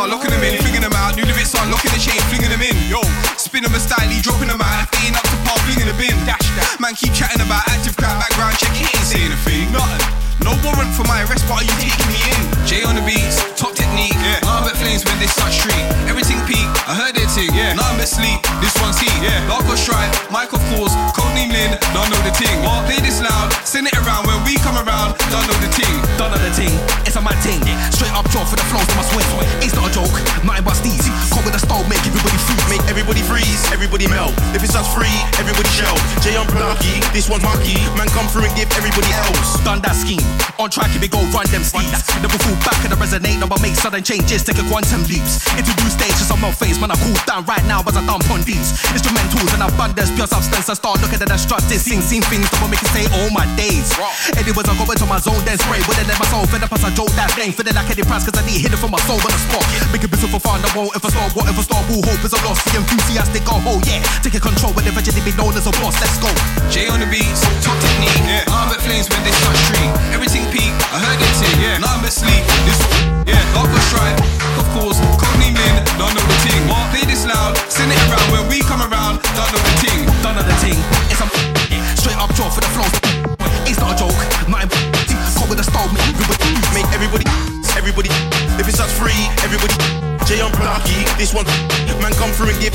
Selector, 0.00 0.16
locking 0.16 0.30
them 0.30 0.44
in, 0.44 0.56
flinging 0.62 0.80
them 0.80 0.92
out. 0.94 1.16
New 1.16 1.24
lyrics 1.24 1.54
on, 1.54 1.70
locking 1.70 1.92
the 1.92 2.00
chain, 2.00 2.16
flinging 2.32 2.48
them 2.48 2.62
in. 2.62 2.76
Yo, 2.88 3.00
spin 3.36 3.62
them 3.62 3.74
a 3.74 3.80
style, 3.80 4.08
dropping 4.22 4.48
them 4.48 4.60
out. 4.60 4.84
If 4.84 4.90
they 4.96 5.08
ain't 5.08 5.16
up 5.16 5.24
to 5.28 5.36
par, 5.44 5.58
flinging 5.68 5.88
the 5.88 5.96
bin. 6.00 6.16
Dash 6.24 6.40
that. 6.56 6.80
Man, 6.80 6.94
keep 6.94 7.12
chatting 7.12 7.40
about 7.44 7.68
active 7.68 7.96
crap, 7.96 8.16
background 8.16 8.56
check, 8.56 8.72
he 8.72 8.88
ain't 8.88 9.04
saying 9.04 9.32
a 9.32 9.36
thing. 9.44 9.68
Nothing. 9.72 10.00
No 10.40 10.56
warrant 10.64 10.88
for 10.96 11.04
my 11.04 11.20
arrest, 11.28 11.44
but 11.44 11.60
are 11.60 11.66
you 11.68 11.76
taking 11.76 12.08
me 12.08 12.16
in? 12.16 12.40
Jay 12.64 12.80
on 12.80 12.96
the 12.96 13.04
beats, 13.04 13.44
top 13.60 13.76
technique. 13.76 14.16
Yeah. 14.16 14.40
Nothing 14.40 14.72
but 14.72 14.76
flames 14.80 15.04
when 15.04 15.20
they 15.20 15.28
start 15.28 15.52
street. 15.52 15.84
Everything 16.08 16.40
peak, 16.48 16.64
I 16.88 16.96
heard 16.96 17.12
their 17.12 17.28
ting. 17.28 17.52
Yeah. 17.52 17.76
Nothing 17.76 18.00
but 18.00 18.08
sleep, 18.08 18.40
this 18.64 18.72
one's 18.80 18.96
heat. 18.96 19.12
Yeah. 19.20 19.36
Largo 19.52 19.76
strike, 19.76 20.08
mic 20.32 20.56
of 20.56 20.64
course, 20.72 20.96
code 21.12 21.36
name 21.36 21.52
in, 21.52 21.76
don't 21.92 22.08
know 22.08 22.20
the 22.24 22.32
ting. 22.32 22.56
Play 22.88 23.04
this 23.04 23.20
loud, 23.20 23.52
send 23.68 23.84
it 23.84 23.94
around 24.00 24.24
when 24.24 24.40
we 24.48 24.56
come 24.64 24.80
around, 24.80 25.20
don't 25.28 25.44
know 25.44 25.58
the 25.60 25.68
ting. 25.76 25.92
Don't 26.16 26.32
know 26.32 26.40
the 26.40 26.52
ting, 26.56 26.72
it's 27.04 27.20
a 27.20 27.22
mad 27.22 27.36
ting. 27.44 27.60
Straight 27.92 28.16
up 28.16 28.24
draw 28.32 28.40
for 28.48 28.56
the 28.56 28.64
flows 28.72 28.88
to 28.88 28.96
my 28.96 29.04
swing. 29.12 29.28
Everybody 33.80 34.06
melt. 34.08 34.34
If 34.54 34.62
it's 34.62 34.76
us 34.76 34.92
free, 34.92 35.08
everybody 35.40 35.66
shell. 35.72 35.96
Jay 36.20 36.36
on 36.36 36.44
Plucky, 36.52 36.99
this 37.12 37.28
one's 37.28 37.42
Mucky. 37.42 37.78
Man, 37.98 38.08
come 38.14 38.26
through 38.28 38.46
and 38.46 38.54
give 38.56 38.70
everybody 38.76 39.10
else. 39.26 39.58
Done 39.64 39.82
that 39.82 39.94
scheme. 39.94 40.22
On 40.60 40.68
track, 40.68 40.92
if 40.92 41.00
we 41.00 41.08
go 41.08 41.18
run 41.32 41.48
them 41.48 41.64
steeds. 41.64 42.04
Never 42.20 42.36
fall 42.36 42.56
back 42.60 42.76
and 42.84 42.92
I 42.92 42.98
resonate, 43.00 43.40
never 43.40 43.56
make 43.64 43.72
sudden 43.74 44.04
changes, 44.04 44.44
take 44.44 44.60
a 44.60 44.66
quantum 44.68 45.00
leaps. 45.08 45.40
Introduce 45.56 45.96
stages, 45.96 46.28
I'm 46.28 46.40
not 46.44 46.52
phased, 46.52 46.84
man, 46.84 46.92
I 46.92 47.00
cool 47.00 47.16
down 47.24 47.48
right 47.48 47.64
now, 47.64 47.80
but 47.80 47.96
I 47.96 48.04
dump 48.04 48.28
on 48.28 48.44
these. 48.44 48.76
Instrumentals 48.92 49.48
and 49.56 49.64
abundance, 49.64 50.12
pure 50.12 50.28
substance, 50.28 50.68
I 50.68 50.76
start 50.76 51.00
looking 51.00 51.16
at 51.16 51.32
the 51.32 51.40
structures, 51.40 51.80
sing, 51.80 52.04
sing 52.04 52.20
things 52.28 52.44
that 52.52 52.60
will 52.60 52.68
make 52.68 52.84
it 52.84 52.92
say 52.92 53.08
all 53.08 53.32
my 53.32 53.48
days. 53.56 53.88
Anyways, 54.36 54.68
I 54.68 54.76
go 54.76 54.84
into 54.84 55.08
my 55.08 55.16
zone, 55.16 55.40
then 55.48 55.56
spray, 55.56 55.80
wouldn't 55.88 56.04
let 56.04 56.20
my 56.20 56.28
soul 56.28 56.44
fed 56.44 56.60
up 56.60 56.72
as 56.76 56.84
I 56.84 56.92
joke 56.92 57.08
that 57.16 57.32
thing, 57.32 57.56
feeling 57.56 57.72
like 57.72 57.88
Eddie 57.88 58.04
Price, 58.04 58.28
cause 58.28 58.36
I 58.36 58.44
need 58.44 58.60
hit 58.60 58.76
it 58.76 58.80
from 58.80 58.92
my 58.92 59.00
soul 59.08 59.16
on 59.16 59.32
the 59.32 59.40
spot. 59.48 59.64
Make 59.96 60.04
it 60.04 60.12
business 60.12 60.28
for 60.28 60.44
fun, 60.44 60.60
I 60.60 60.68
won't 60.76 60.92
ever 60.92 61.08
stop, 61.08 61.32
whatever 61.32 61.64
start, 61.64 61.88
all 61.88 62.04
hope 62.04 62.20
is 62.20 62.36
a 62.36 62.40
loss, 62.44 62.60
the 62.68 62.76
enthusiastic, 62.76 63.48
go, 63.48 63.56
oh 63.64 63.80
yeah, 63.88 64.04
taking 64.20 64.44
control, 64.44 64.76
but 64.76 64.84
eventually 64.84 65.24
be 65.24 65.32
known 65.40 65.56
as 65.56 65.64
a 65.64 65.72
boss, 65.80 65.96
let's 66.04 66.20
go. 66.20 66.28
Jay 66.68 66.92
beats, 67.08 67.40
top 67.64 67.76
technique. 67.80 68.12
Yeah. 68.26 68.44
At 68.48 68.80
flames 68.84 69.08
when 69.08 69.22
they 69.24 69.32
touch 69.40 69.60
tree. 69.72 69.88
Everything 70.12 70.44
peak, 70.52 70.72
I 70.92 71.00
heard 71.00 71.20
it 71.20 71.32
ting. 71.40 71.56
Yeah. 71.60 71.80
Now 71.80 71.96
I'm 71.96 72.04
asleep. 72.04 72.44
This 72.68 72.78
yeah, 73.24 73.40
dark 73.56 73.70
was 73.72 73.84
strike. 73.88 74.18
Of 74.60 74.66
course, 74.76 74.98
codename 75.16 75.56
Lin, 75.56 75.76
don't 75.96 76.12
know 76.12 76.24
the 76.24 76.38
ting. 76.44 76.62
Play 76.92 77.06
this 77.06 77.24
loud, 77.24 77.56
send 77.70 77.92
it 77.92 78.00
around 78.10 78.26
when 78.34 78.44
we 78.50 78.60
come 78.66 78.82
around, 78.82 79.22
don't 79.38 79.50
know 79.54 79.62
the 79.62 79.74
ting. 79.80 80.00
Don't 80.20 80.34
know 80.36 80.44
the 80.44 80.56
ting, 80.58 80.78
it's 81.08 81.22
a 81.22 81.26
straight 81.96 82.18
up 82.18 82.34
draw 82.34 82.50
for 82.50 82.60
the 82.60 82.70
flows. 82.74 82.92
It's 83.64 83.78
not 83.78 83.94
a 83.94 84.04
joke, 84.04 84.18
nothing 84.50 84.68
Come 85.38 85.48
with 85.48 85.62
a 85.62 85.64
style, 85.64 85.88
make 85.94 86.04
everybody 86.10 86.50
everybody, 87.00 87.24
everybody. 87.76 88.08
If 88.60 88.68
it's 88.68 88.78
us 88.78 88.92
free, 88.98 89.28
everybody. 89.42 89.74
Jay 90.26 90.40
on 90.40 90.52
Plucky, 90.52 91.04
this 91.16 91.32
one. 91.32 91.46
Man, 92.00 92.12
come 92.14 92.30
through 92.30 92.50
and 92.50 92.60
give. 92.60 92.74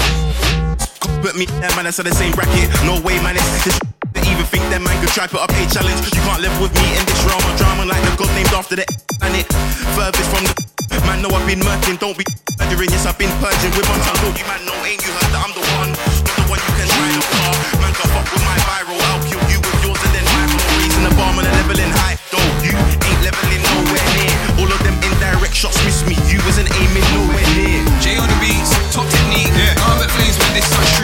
Put 1.21 1.35
me, 1.35 1.45
yeah, 1.45 1.73
man, 1.75 1.85
that's 1.85 1.97
the 1.97 2.11
same 2.11 2.33
bracket. 2.33 2.69
No 2.85 3.01
way, 3.01 3.21
man, 3.21 3.35
it's 3.35 3.65
this. 3.65 3.94
Even 4.35 4.51
think 4.51 4.67
that 4.67 4.83
man 4.83 4.91
could 4.99 5.15
try 5.15 5.31
put 5.31 5.39
up 5.39 5.47
a 5.47 5.63
challenge. 5.71 6.03
You 6.11 6.19
can't 6.27 6.43
live 6.43 6.51
with 6.59 6.75
me 6.75 6.83
in 6.99 7.07
this 7.07 7.23
realm 7.23 7.39
of 7.39 7.55
drama 7.55 7.87
like 7.87 8.03
the 8.03 8.11
god 8.19 8.27
named 8.35 8.51
after 8.51 8.75
the 8.75 8.83
planet. 9.15 9.47
Furthest 9.95 10.27
from 10.27 10.43
the 10.43 10.99
man, 11.07 11.23
know 11.23 11.31
I've 11.31 11.47
been 11.47 11.63
murking. 11.63 11.95
Don't 12.03 12.19
be 12.19 12.27
murdering, 12.59 12.91
yes, 12.91 13.07
I've 13.07 13.15
been 13.15 13.31
purging 13.39 13.71
with 13.71 13.87
my 13.87 13.95
tongue. 14.03 14.19
Don't 14.19 14.35
you 14.35 14.43
man 14.43 14.59
know, 14.67 14.75
ain't 14.83 14.99
you 15.07 15.15
heard 15.15 15.31
that 15.31 15.39
I'm 15.39 15.55
the 15.55 15.63
one? 15.79 15.95
Not 15.95 16.35
the 16.35 16.43
one 16.51 16.59
you 16.59 16.73
can 16.75 16.87
try 16.91 17.07
to 17.15 17.23
car. 17.31 17.53
Man, 17.79 17.93
can 17.95 18.07
fuck 18.11 18.27
with 18.27 18.43
my 18.43 18.59
viral. 18.67 18.99
I'll 19.07 19.23
kill 19.23 19.39
you 19.47 19.59
with 19.63 19.79
yours 19.87 20.01
and 20.03 20.11
then 20.11 20.25
flow. 20.27 20.51
Raising 20.83 21.05
the 21.07 21.13
bar, 21.15 21.31
man, 21.31 21.47
leveling 21.55 21.95
high. 21.95 22.19
Though 22.27 22.51
you 22.59 22.75
ain't 22.75 23.21
leveling 23.23 23.63
nowhere 23.71 24.07
near. 24.19 24.35
All 24.59 24.67
of 24.67 24.79
them 24.83 24.99
indirect 24.99 25.55
shots 25.55 25.79
miss 25.87 26.03
me. 26.03 26.19
You 26.27 26.43
wasn't 26.43 26.67
aiming 26.75 27.07
nowhere 27.15 27.47
near. 27.55 27.87
Jay 28.03 28.19
on 28.19 28.27
the 28.27 28.35
beats, 28.43 28.75
top 28.91 29.07
technique. 29.07 29.47
Yeah. 29.55 29.79
Arm 29.87 30.03
at 30.03 30.11
flames 30.11 30.35
they 30.51 30.59
touch 30.59 30.94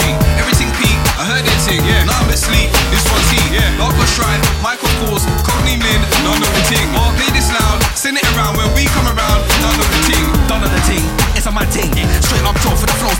codename 6.32 6.48
Lin, 6.48 6.56
the 6.56 6.64
ting. 6.72 6.88
Play 7.20 7.30
this 7.36 7.50
loud, 7.52 7.80
send 7.96 8.18
it 8.18 8.26
around 8.36 8.56
when 8.56 8.70
we 8.72 8.86
come 8.96 9.08
around, 9.08 9.40
don't 9.60 9.76
know 9.76 9.88
the 9.88 10.02
ting. 10.08 10.26
Don't 10.48 10.62
know 10.64 10.72
the 10.72 10.84
ting, 10.88 11.04
it's 11.36 11.46
a 11.48 11.52
mad 11.52 11.68
ting. 11.72 11.92
Straight 12.24 12.44
up 12.48 12.56
draw 12.64 12.76
for 12.76 12.88
the 12.88 12.98
flows. 13.04 13.20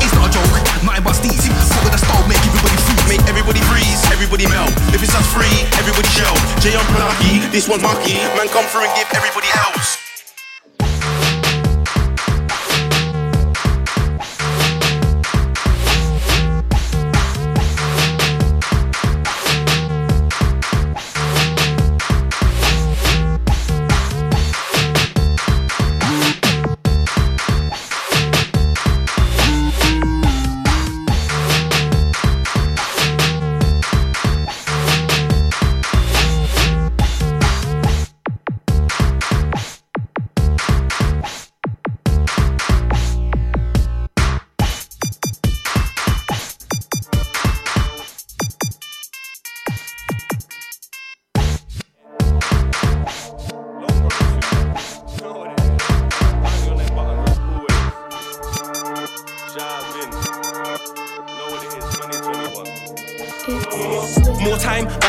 It's 0.00 0.14
not 0.16 0.28
a 0.28 0.32
joke, 0.32 0.56
nothing 0.84 1.04
but 1.04 1.14
steez. 1.16 1.44
Come 1.44 1.84
with 1.84 1.94
a 1.94 2.00
style, 2.00 2.24
make 2.28 2.40
everybody 2.40 2.76
freeze. 2.80 3.08
Make 3.08 3.24
everybody 3.28 3.60
freeze, 3.68 4.00
everybody 4.08 4.46
melt. 4.48 4.72
If 4.94 5.02
it's 5.02 5.14
us 5.14 5.26
free, 5.28 5.52
everybody 5.76 6.08
shell. 6.08 6.34
Jay 6.60 6.74
on 6.76 6.84
Plucky, 6.96 7.44
this 7.52 7.68
one's 7.68 7.82
Mucky. 7.82 8.16
Man, 8.36 8.48
come 8.48 8.64
through 8.72 8.88
and 8.88 8.94
give 8.96 9.08
everybody 9.12 9.48
else. 9.68 9.99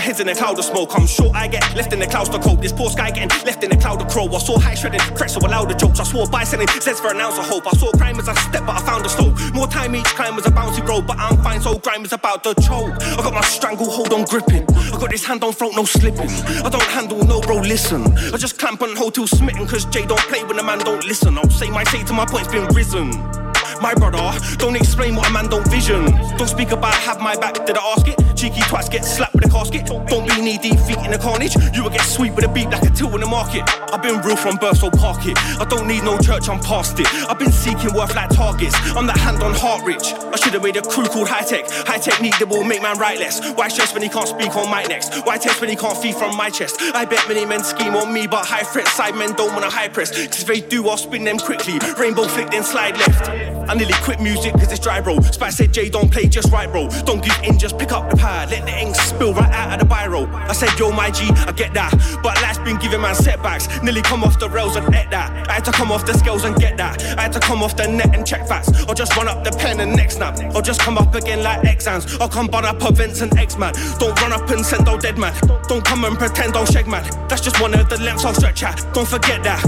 Head's 0.01 0.19
in 0.19 0.27
a 0.27 0.35
cloud 0.35 0.57
of 0.57 0.65
smoke. 0.65 0.89
I'm 0.97 1.05
sure 1.05 1.31
I 1.33 1.47
get 1.47 1.63
left 1.75 1.93
in 1.93 1.99
the 1.99 2.07
clouds 2.07 2.29
to 2.29 2.39
cope. 2.39 2.61
This 2.61 2.73
poor 2.73 2.89
sky 2.89 3.11
getting 3.11 3.29
left 3.45 3.63
in 3.63 3.71
a 3.71 3.77
cloud 3.77 4.01
of 4.01 4.07
crow. 4.09 4.27
I 4.27 4.39
saw 4.39 4.57
high 4.59 4.73
shredding, 4.73 4.99
cracks 5.15 5.35
allowed 5.35 5.69
the 5.69 5.75
jokes. 5.75 5.99
I 5.99 6.03
swore 6.03 6.27
by 6.27 6.43
selling 6.43 6.67
sets 6.67 6.99
for 6.99 7.11
an 7.11 7.21
ounce 7.21 7.37
of 7.37 7.47
hope. 7.47 7.67
I 7.67 7.71
saw 7.77 7.91
crime 7.91 8.17
as 8.19 8.27
I 8.27 8.33
stepped, 8.33 8.65
but 8.65 8.75
I 8.75 8.85
found 8.85 9.05
a 9.05 9.09
slope. 9.09 9.37
More 9.53 9.67
time 9.67 9.95
each 9.95 10.11
climb 10.17 10.35
was 10.35 10.45
a 10.45 10.51
bouncy 10.51 10.85
road, 10.87 11.05
but 11.05 11.17
I'm 11.19 11.37
fine, 11.43 11.61
so 11.61 11.77
grime 11.77 12.03
is 12.03 12.13
about 12.13 12.43
to 12.43 12.55
choke. 12.55 12.93
I 13.01 13.17
got 13.17 13.33
my 13.33 13.41
stranglehold 13.41 14.11
on 14.13 14.25
gripping. 14.25 14.65
I 14.69 14.97
got 14.99 15.11
this 15.11 15.23
hand 15.23 15.43
on 15.43 15.53
throat, 15.53 15.73
no 15.75 15.85
slipping. 15.85 16.29
I 16.65 16.69
don't 16.69 16.89
handle 16.97 17.23
no 17.23 17.39
bro, 17.41 17.57
listen. 17.57 18.01
I 18.33 18.37
just 18.37 18.57
clamp 18.57 18.81
on 18.81 18.95
hold 18.95 19.13
till 19.15 19.27
smitten, 19.27 19.67
cause 19.67 19.85
Jay 19.85 20.05
don't 20.05 20.25
play 20.31 20.43
when 20.43 20.57
a 20.57 20.63
man 20.63 20.79
don't 20.79 21.05
listen. 21.05 21.37
I'll 21.37 21.49
say 21.49 21.69
my 21.69 21.83
say 21.85 22.03
to 22.03 22.13
my 22.13 22.25
point's 22.25 22.51
been 22.51 22.65
risen. 22.73 23.50
My 23.81 23.95
brother, 23.95 24.37
don't 24.57 24.75
explain 24.75 25.15
what 25.15 25.27
a 25.27 25.31
man 25.31 25.49
don't 25.49 25.67
vision. 25.67 26.05
Don't 26.37 26.47
speak 26.47 26.69
about 26.69 26.93
have 26.93 27.19
my 27.19 27.35
back, 27.35 27.65
did 27.65 27.75
I 27.77 27.81
ask 27.97 28.07
it? 28.07 28.15
Cheeky 28.35 28.61
twats 28.61 28.91
get 28.91 29.03
slapped 29.03 29.33
with 29.33 29.45
a 29.45 29.49
casket. 29.49 29.87
Don't 29.87 30.27
be 30.27 30.39
knee 30.39 30.59
deep 30.59 30.79
feet 30.81 30.99
in 30.99 31.09
the 31.09 31.17
carnage. 31.17 31.55
You 31.73 31.83
will 31.83 31.89
get 31.89 32.01
sweet 32.01 32.33
with 32.35 32.45
a 32.45 32.47
beat 32.47 32.69
like 32.69 32.83
a 32.83 32.91
till 32.91 33.13
in 33.15 33.21
the 33.21 33.27
market. 33.27 33.63
I've 33.91 34.03
been 34.03 34.21
real 34.21 34.35
from 34.35 34.57
birth, 34.57 34.77
so 34.77 34.91
park 34.91 35.25
it. 35.25 35.35
I 35.59 35.65
don't 35.65 35.87
need 35.87 36.03
no 36.03 36.19
church, 36.19 36.47
I'm 36.47 36.59
past 36.59 36.99
it. 36.99 37.07
I've 37.27 37.39
been 37.39 37.51
seeking 37.51 37.93
worth 37.95 38.15
like 38.15 38.29
targets. 38.29 38.75
I'm 38.95 39.07
that 39.07 39.17
hand 39.17 39.41
on 39.41 39.55
heart 39.55 39.83
rich. 39.83 40.13
I 40.13 40.35
should 40.37 40.53
have 40.53 40.61
made 40.61 40.77
a 40.77 40.83
crew 40.83 41.05
called 41.05 41.27
high 41.27 41.43
tech. 41.43 41.69
High 41.69 41.97
technique 41.97 42.37
that 42.37 42.49
will 42.49 42.63
make 42.63 42.83
man 42.83 42.99
right 42.99 43.17
less. 43.17 43.41
Why 43.53 43.67
stress 43.67 43.93
when 43.93 44.03
he 44.03 44.09
can't 44.09 44.27
speak 44.27 44.55
on 44.55 44.69
my 44.69 44.83
next? 44.83 45.25
Why 45.25 45.37
test 45.37 45.59
when 45.59 45.71
he 45.71 45.75
can't 45.75 45.97
feed 45.97 46.15
from 46.15 46.37
my 46.37 46.51
chest? 46.51 46.77
I 46.93 47.05
bet 47.05 47.27
many 47.27 47.45
men 47.45 47.63
scheme 47.63 47.95
on 47.95 48.13
me, 48.13 48.27
but 48.27 48.45
high 48.45 48.63
threat 48.63 48.87
side 48.89 49.15
men 49.15 49.33
don't 49.33 49.53
wanna 49.53 49.71
high 49.71 49.89
press. 49.89 50.11
Cause 50.11 50.41
if 50.41 50.47
they 50.47 50.61
do, 50.61 50.87
I'll 50.87 50.97
spin 50.97 51.23
them 51.23 51.39
quickly. 51.39 51.79
Rainbow 51.97 52.27
flick, 52.27 52.51
then 52.51 52.63
slide 52.63 52.95
left. 52.97 53.50
I 53.67 53.75
nearly 53.75 53.93
quit 54.03 54.19
music 54.19 54.53
cause 54.53 54.71
it's 54.71 54.79
dry, 54.79 55.01
bro. 55.01 55.19
Spice 55.21 55.57
said, 55.57 55.73
Jay, 55.73 55.89
don't 55.89 56.11
play 56.11 56.27
just 56.27 56.51
right, 56.51 56.69
bro. 56.69 56.89
Don't 57.05 57.23
give 57.23 57.37
in, 57.43 57.57
just 57.57 57.77
pick 57.77 57.91
up 57.91 58.09
the 58.09 58.17
pad. 58.17 58.51
Let 58.51 58.65
the 58.65 58.77
ink 58.77 58.95
spill 58.95 59.33
right 59.33 59.51
out 59.51 59.73
of 59.73 59.87
the 59.87 59.93
biro. 59.93 60.31
I 60.33 60.53
said, 60.53 60.77
yo, 60.77 60.91
my 60.91 61.09
G, 61.11 61.25
I 61.47 61.51
get 61.51 61.73
that. 61.73 61.91
But 62.23 62.41
life's 62.41 62.59
been 62.59 62.77
giving 62.77 63.01
man 63.01 63.15
setbacks. 63.15 63.67
Nearly 63.81 64.01
come 64.01 64.23
off 64.23 64.39
the 64.39 64.49
rails 64.49 64.75
and 64.75 64.85
ate 64.93 65.09
that. 65.11 65.49
I 65.49 65.53
had 65.53 65.65
to 65.65 65.71
come 65.71 65.91
off 65.91 66.05
the 66.05 66.13
scales 66.13 66.43
and 66.43 66.55
get 66.55 66.77
that. 66.77 67.01
I 67.17 67.21
had 67.21 67.33
to 67.33 67.39
come 67.39 67.63
off 67.63 67.75
the 67.75 67.87
net 67.87 68.15
and 68.15 68.25
check 68.25 68.47
facts. 68.47 68.69
Or 68.87 68.93
just 68.93 69.15
run 69.15 69.27
up 69.27 69.43
the 69.43 69.51
pen 69.51 69.79
and 69.79 69.95
next 69.95 70.15
snap. 70.15 70.37
Or 70.55 70.61
just 70.61 70.81
come 70.81 70.97
up 70.97 71.13
again 71.15 71.43
like 71.43 71.63
exams. 71.63 72.17
Or 72.17 72.27
come 72.27 72.47
bun 72.47 72.65
up 72.65 72.81
events 72.81 73.21
and 73.21 73.35
X 73.37 73.57
man. 73.57 73.73
Don't 73.99 74.19
run 74.21 74.33
up 74.33 74.49
and 74.49 74.65
send 74.65 74.87
out 74.87 75.01
dead 75.01 75.17
man. 75.17 75.33
Don't 75.67 75.83
come 75.83 76.03
and 76.05 76.17
pretend 76.17 76.55
I'll 76.55 76.65
shag 76.65 76.87
man. 76.87 77.03
That's 77.27 77.41
just 77.41 77.61
one 77.61 77.73
of 77.73 77.89
the 77.89 77.97
lengths 78.01 78.25
I'll 78.25 78.33
stretch 78.33 78.63
at. 78.63 78.85
Don't 78.93 79.07
forget 79.07 79.43
that. 79.43 79.63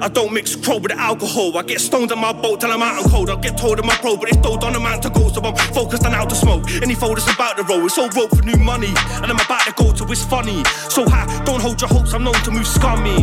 I 0.00 0.08
don't 0.08 0.32
mix 0.32 0.56
crow 0.56 0.78
with 0.78 0.92
alcohol. 0.92 1.56
I 1.56 1.62
get 1.62 1.80
stoned 1.80 2.12
on 2.12 2.20
my 2.20 2.32
boat 2.32 2.60
till 2.60 2.70
I'm 2.70 2.82
out 2.82 3.04
cold. 3.12 3.28
I'll 3.28 3.36
get 3.36 3.58
told 3.58 3.78
of 3.78 3.84
my 3.84 3.94
pro, 3.96 4.16
but 4.16 4.28
it's 4.28 4.38
still 4.38 4.56
on 4.64 4.74
a 4.74 4.80
man 4.80 5.00
to 5.02 5.10
go. 5.10 5.28
So 5.28 5.40
I'm 5.42 5.54
focused 5.74 6.06
on 6.06 6.12
how 6.12 6.24
to 6.24 6.34
smoke. 6.34 6.64
Any 6.82 6.94
folders 6.94 7.28
about 7.28 7.56
the 7.58 7.64
roll. 7.64 7.84
It's 7.84 7.98
all 7.98 8.08
rope 8.10 8.30
for 8.34 8.42
new 8.42 8.56
money. 8.56 8.92
And 9.20 9.28
I'm 9.32 9.38
about 9.38 9.64
to 9.68 9.72
go 9.76 9.92
to 9.92 10.04
it's 10.10 10.24
funny. 10.24 10.64
So 10.88 11.08
high, 11.08 11.26
don't 11.44 11.60
hold 11.60 11.80
your 11.80 11.90
hopes. 11.90 12.14
I'm 12.14 12.24
known 12.24 12.40
to 12.46 12.50
move 12.50 12.66
scummy. 12.66 13.20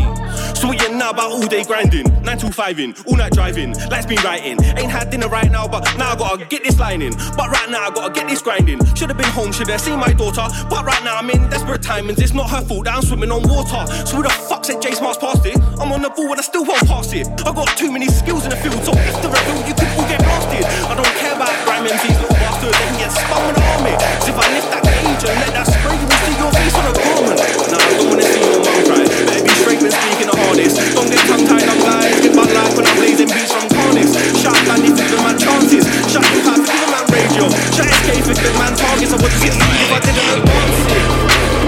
So 0.54 0.72
you 0.72 0.90
now 0.94 1.10
about 1.10 1.32
all 1.32 1.48
day 1.48 1.64
grinding? 1.64 2.08
9 2.24 2.38
to 2.38 2.52
5 2.52 2.80
in, 2.80 2.94
all 3.08 3.18
night 3.18 3.34
driving. 3.34 3.74
Lights 3.90 4.06
been 4.06 4.22
writing. 4.24 4.64
Ain't 4.78 4.92
had 4.92 5.10
dinner 5.10 5.28
right 5.28 5.52
now, 5.52 5.68
but 5.68 5.82
now 5.98 6.12
I 6.12 6.16
gotta 6.16 6.46
get 6.46 6.64
this 6.64 6.78
line 6.78 7.02
in. 7.02 7.14
But 7.36 7.50
right 7.50 7.70
now 7.70 7.88
I 7.88 7.90
gotta 7.90 8.14
get 8.14 8.28
this 8.30 8.42
grinding. 8.42 8.84
Should've 8.94 9.18
been 9.18 9.34
home, 9.38 9.52
should've 9.52 9.82
seen 9.82 9.98
my 10.00 10.14
daughter. 10.14 10.46
But 10.70 10.86
right 10.86 11.04
now 11.04 11.16
I'm 11.18 11.30
in 11.30 11.50
desperate 11.50 11.82
timings. 11.82 12.20
It's 12.20 12.34
not 12.34 12.50
her 12.52 12.62
fault 12.62 12.86
that 12.86 12.96
I'm 12.96 13.02
swimming 13.02 13.32
on 13.32 13.42
water. 13.48 13.84
So 14.06 14.18
who 14.18 14.24
the 14.24 14.30
fuck 14.30 14.66
said 14.66 14.82
J 14.82 14.92
Smart's 14.92 15.18
past 15.18 15.46
it? 15.46 15.58
I'm 15.80 15.92
on 15.92 16.02
the 16.02 16.10
ball 16.10 16.32
and 16.32 16.40
I 16.40 16.44
still 16.44 16.66
won't 16.66 16.86
pass 16.88 17.12
it. 17.14 17.28
I 17.48 17.54
got 17.54 17.68
too 17.78 17.92
many 17.92 18.08
skills 18.08 18.44
in 18.44 18.52
the 18.52 18.58
field, 18.58 18.84
so 18.84 18.92
the 18.92 19.30
rebel, 19.30 19.68
you 19.68 19.79
people 19.80 20.06
get 20.06 20.20
blasted. 20.22 20.64
I 20.88 20.94
don't 20.94 21.16
care 21.18 21.34
about 21.34 21.54
rhyming, 21.66 21.96
these 22.04 22.20
little 22.20 22.36
bastards, 22.36 22.76
they 22.76 22.88
can 22.92 22.98
get 23.00 23.12
spun 23.16 23.42
with 23.48 23.56
the 23.56 23.64
army. 23.80 23.96
Cause 23.96 24.30
if 24.30 24.38
I 24.38 24.46
lift 24.52 24.70
that 24.70 24.84
cage 24.84 25.24
and 25.24 25.38
let 25.40 25.52
that 25.56 25.68
spray, 25.72 25.96
you 25.96 26.08
will 26.08 26.22
see 26.28 26.36
your 26.38 26.52
face 26.54 26.76
on 26.76 26.86
a 26.86 26.94
garment. 26.94 27.40
Nah, 27.72 27.80
I 27.80 27.92
don't 27.96 28.10
wanna 28.12 28.26
see 28.28 28.44
your 28.44 28.62
mum 28.62 28.80
cry. 28.86 29.04
Better 29.08 29.44
be 29.44 29.54
straight 29.60 29.82
when 29.82 29.94
speaking 29.94 30.30
the 30.30 30.38
hardest. 30.38 30.76
Don't 30.96 31.10
get 31.10 31.22
tongue 31.26 31.46
tied 31.48 31.70
up, 31.70 31.80
guys. 31.82 32.16
Get 32.20 32.34
my 32.36 32.48
life 32.48 32.74
when 32.76 32.86
I'm 32.86 32.98
blazing 33.00 33.30
beats 33.32 33.52
from 33.54 33.68
Carnage. 33.72 34.14
Shot 34.40 34.60
man, 34.68 34.80
to 34.84 34.92
you 34.92 35.20
my 35.24 35.34
chances. 35.40 35.84
Shot 36.12 36.26
your 36.30 36.44
pipe, 36.44 36.64
give 36.64 36.90
man 36.92 37.06
radio. 37.10 37.46
Shot 37.76 37.90
for 37.90 38.36
if 38.36 38.56
man 38.60 38.74
targets. 38.76 39.14
I 39.14 39.18
wouldn't 39.18 39.42
get 39.42 39.56
if 39.56 39.92
I 39.92 40.00
didn't 40.04 40.30
advance 40.38 40.80
it. 40.92 41.59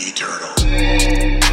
eternal. 0.00 1.49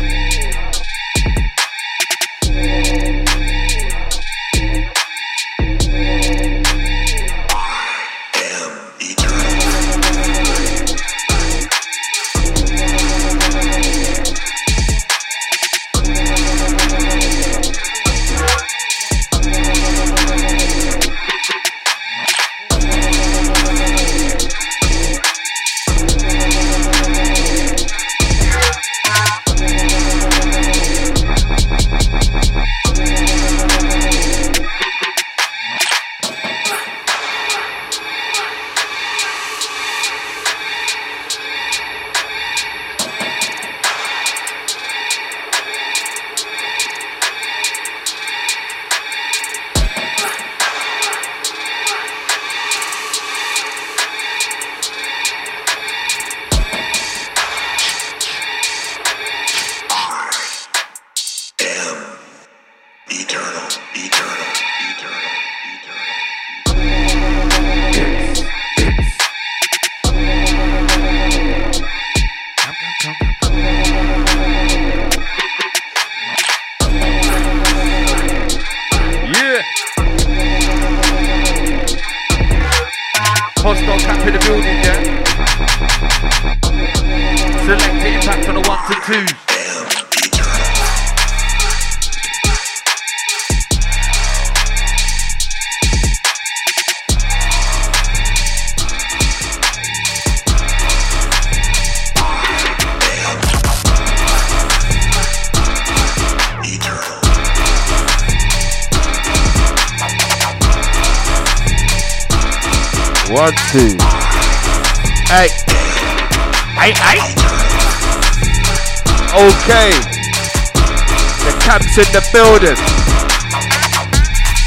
In 121.97 122.03
the 122.13 122.21
building. 122.31 122.77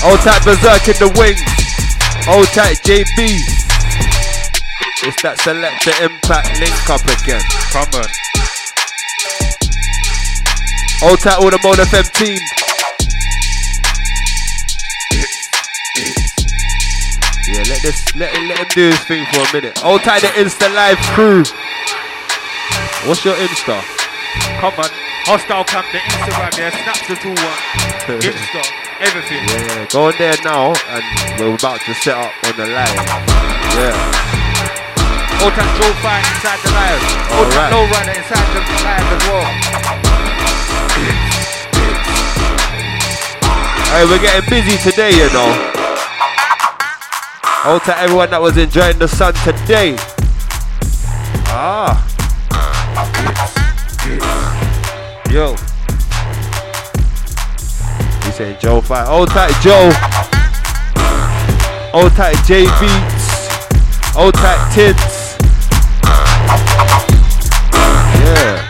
Old 0.02 0.18
tight 0.18 0.42
berserk 0.42 0.82
in 0.90 0.98
the 0.98 1.06
wings. 1.14 1.38
Old 2.26 2.48
tight 2.50 2.82
JB. 2.82 3.38
It's 5.06 5.22
that 5.22 5.38
selector 5.38 5.94
impact 6.02 6.58
link 6.58 6.74
up 6.90 7.06
again. 7.06 7.38
Come 7.70 7.86
on. 8.02 8.10
Old 11.06 11.20
tight 11.22 11.38
all 11.38 11.54
the 11.54 11.60
Mon 11.62 11.78
FM 11.78 12.10
team. 12.18 12.42
Yeah, 17.46 17.62
let 17.70 17.80
this 17.82 18.16
let 18.16 18.34
him, 18.34 18.48
let 18.48 18.58
him 18.58 18.66
do 18.74 18.90
his 18.90 18.98
thing 19.06 19.24
for 19.30 19.46
a 19.46 19.52
minute. 19.54 19.84
Old 19.84 20.02
tight 20.02 20.22
the 20.22 20.34
Insta 20.34 20.66
Live 20.74 20.98
crew. 21.14 21.44
What's 23.06 23.24
your 23.24 23.36
Insta? 23.36 23.78
Come 24.58 24.74
on. 24.82 24.99
Hostile 25.28 25.64
Camp, 25.64 25.86
the 25.92 25.98
Instagram, 25.98 26.52
yeah. 26.56 26.70
Snaps 26.72 27.06
the 27.06 27.16
tool 27.20 27.36
one. 27.36 27.60
Insta, 28.24 28.62
everything. 29.00 29.42
Yeah, 29.48 29.86
go 29.92 30.08
on 30.08 30.14
there 30.18 30.36
now, 30.42 30.72
and 30.88 31.04
we're 31.38 31.54
about 31.54 31.80
to 31.84 31.94
set 31.94 32.16
up 32.16 32.32
on 32.44 32.56
the 32.56 32.66
live. 32.66 32.96
Yeah. 33.76 34.20
Old 35.40 35.52
time 35.56 35.72
Joe 35.76 35.92
Fine 36.04 36.24
inside 36.36 36.60
the 36.60 36.72
live. 36.72 37.00
Old 37.32 37.48
time 37.52 37.68
Alright. 37.68 37.72
Low 37.72 37.84
Rider 37.88 38.14
inside 38.16 38.48
the 38.52 38.60
live 38.84 39.08
as 39.08 39.22
well. 39.28 39.48
Hey, 43.90 44.04
we're 44.04 44.20
getting 44.20 44.48
busy 44.48 44.76
today, 44.78 45.10
you 45.10 45.32
know. 45.32 45.50
Out 47.64 47.84
to 47.84 47.98
everyone 47.98 48.30
that 48.30 48.40
was 48.40 48.56
enjoying 48.56 48.98
the 48.98 49.08
sun 49.08 49.34
today. 49.44 49.96
Joe 58.60 58.82
Fine. 58.82 59.08
Old 59.08 59.30
tight 59.30 59.56
Joe. 59.64 59.88
Old 61.96 62.12
tight 62.12 62.36
J 62.44 62.68
Beats. 62.76 63.48
Old 64.14 64.34
tight 64.34 64.60
Tids. 64.68 65.40
Yeah. 68.20 68.60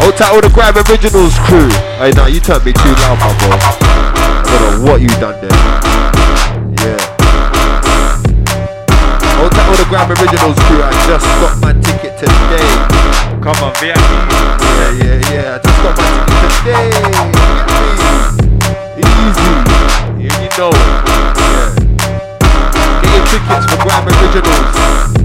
Old 0.00 0.16
tight 0.16 0.32
all 0.32 0.40
the 0.40 0.48
Grime 0.48 0.72
Originals 0.72 1.36
crew. 1.44 1.68
Hey, 2.00 2.12
nah, 2.16 2.32
you 2.32 2.40
turned 2.40 2.64
me 2.64 2.72
too 2.72 2.96
loud, 3.04 3.20
my 3.20 3.28
bro. 3.44 3.60
I 3.60 4.48
don't 4.48 4.80
know 4.80 4.90
what 4.90 5.02
you 5.02 5.08
done 5.20 5.36
there. 5.44 5.52
Yeah. 6.80 6.96
Old 9.36 9.52
tight 9.52 9.68
all 9.68 9.76
the 9.76 9.84
Grime 9.92 10.08
Originals 10.16 10.56
crew. 10.64 10.80
I 10.80 10.96
just 11.04 11.28
got 11.44 11.60
my 11.60 11.76
ticket 11.84 12.16
today. 12.16 12.72
Come 13.44 13.60
on, 13.60 13.74
VIP. 13.76 14.00
Yeah, 14.00 14.96
yeah, 14.96 15.28
yeah. 15.28 15.54
I 15.54 15.58
just 15.60 15.76
got 15.84 15.92
my 15.92 16.08
ticket 16.24 16.52
today. 16.64 17.35
Tickets 23.46 23.66
for 23.66 23.80
Grime 23.80 24.08
Originals. 24.08 25.15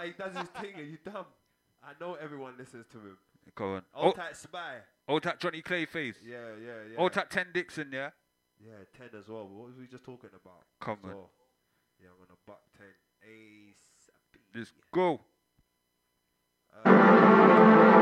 Nah. 0.00 0.06
He 0.06 0.12
does 0.12 0.36
his 0.36 0.48
thing. 0.60 0.74
and 0.76 0.90
you 0.90 0.98
dumb? 1.04 1.26
I 1.82 1.92
know 2.00 2.14
everyone 2.14 2.54
listens 2.58 2.86
to 2.92 2.98
him. 2.98 3.18
Come 3.54 3.66
on. 3.66 3.82
Old 3.94 4.14
oh. 4.14 4.20
tight 4.20 4.36
spy. 4.36 4.76
Old 5.08 5.22
tight 5.22 5.40
Johnny 5.40 5.62
Clayface. 5.62 6.16
Yeah, 6.24 6.36
yeah, 6.62 6.72
yeah. 6.92 6.98
Old 6.98 7.12
tight 7.12 7.30
10 7.30 7.46
Dixon, 7.52 7.90
yeah? 7.92 8.10
Yeah, 8.62 8.72
ten 8.96 9.08
as 9.18 9.28
well. 9.28 9.48
What 9.48 9.68
was 9.68 9.76
we 9.78 9.86
just 9.86 10.04
talking 10.04 10.30
about? 10.34 10.64
Come 10.80 10.98
on. 11.04 11.10
well? 11.10 11.30
Yeah, 11.98 12.08
I'm 12.10 12.26
gonna 12.26 12.38
buck 12.46 12.60
ten. 12.76 12.86
Ace. 13.24 14.10
Let's 14.54 14.72
go. 14.92 15.20
J 16.84 17.99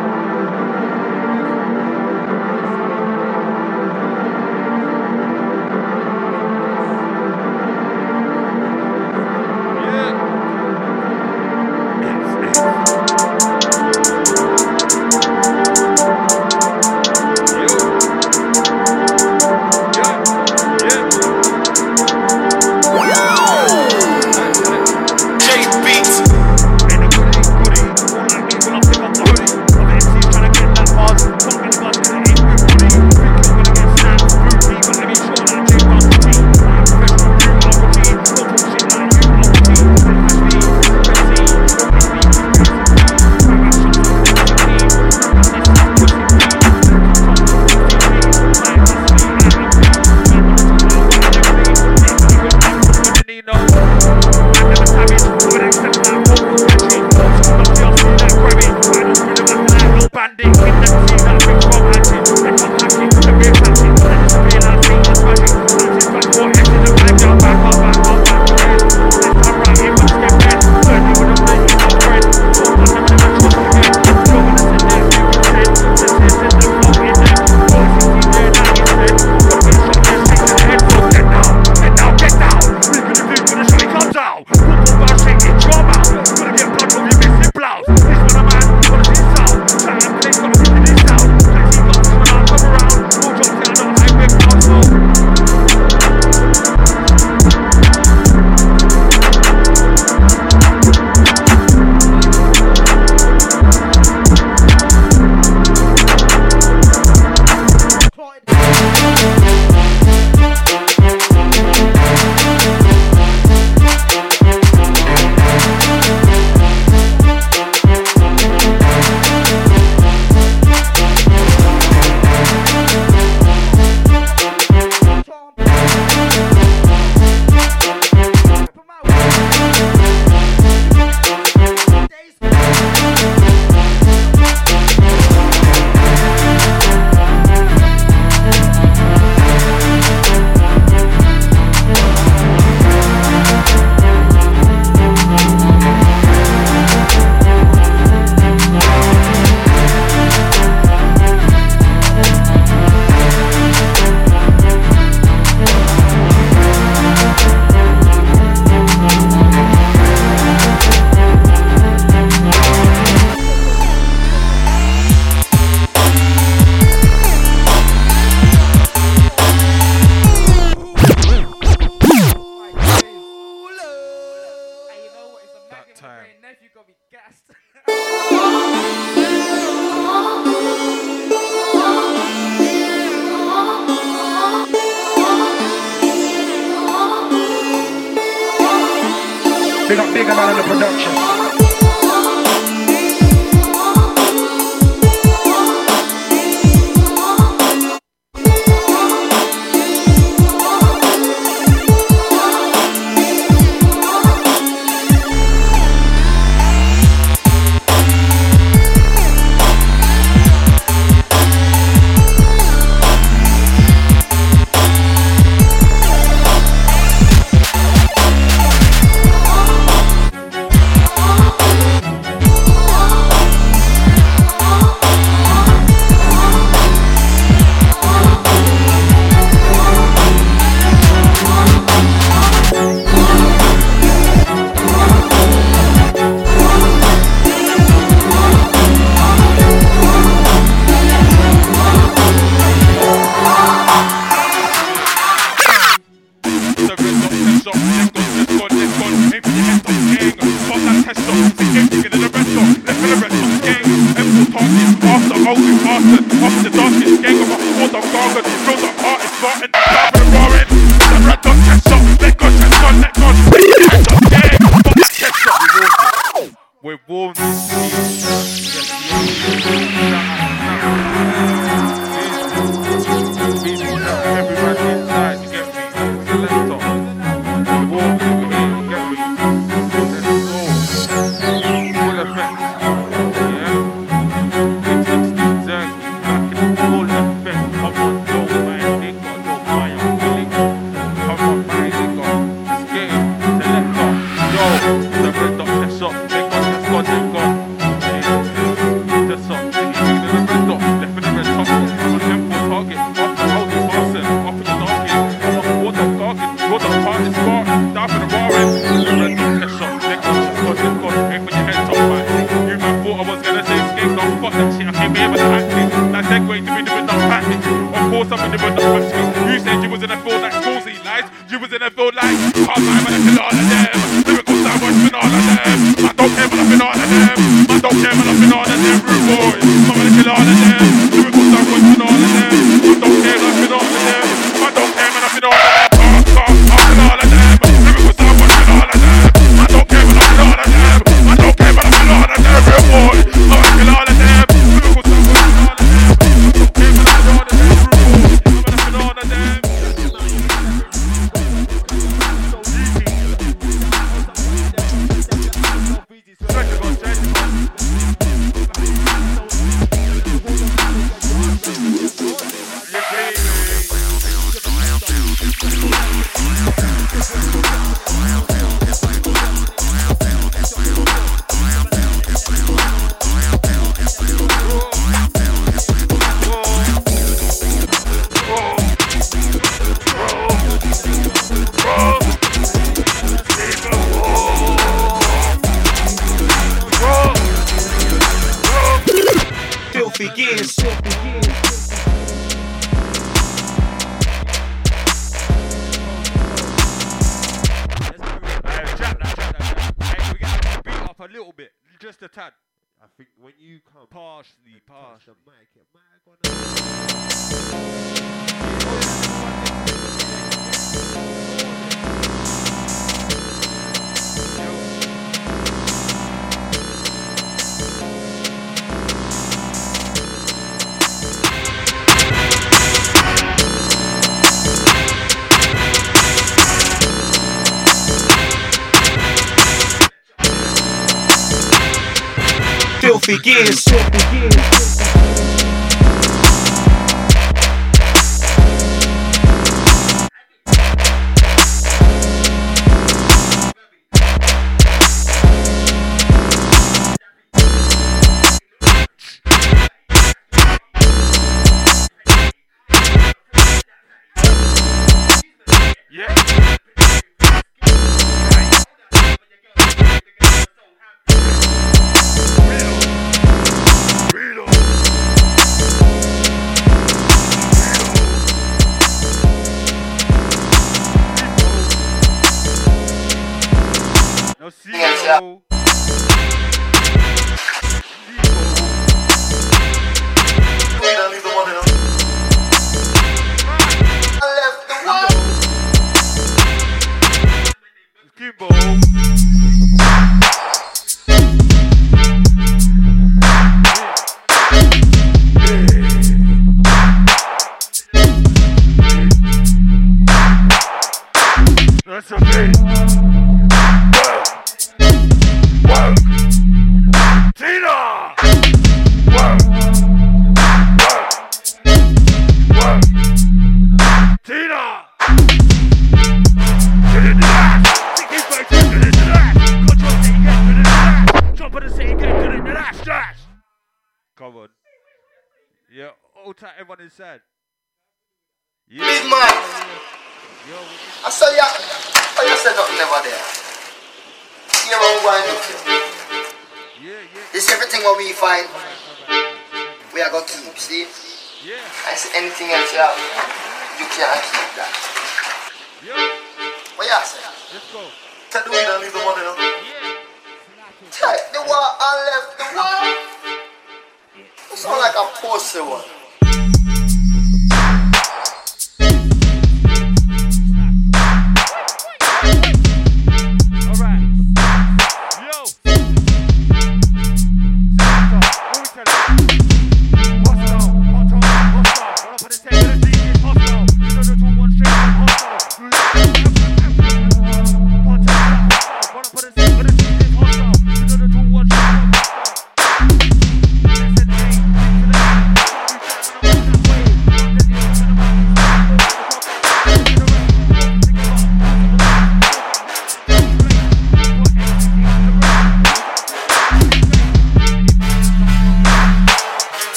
Beats. 12.54 13.07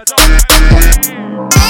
but 0.00 0.16
don't. 0.16 1.69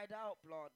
cried 0.00 0.16
out 0.16 0.36
blood. 0.46 0.70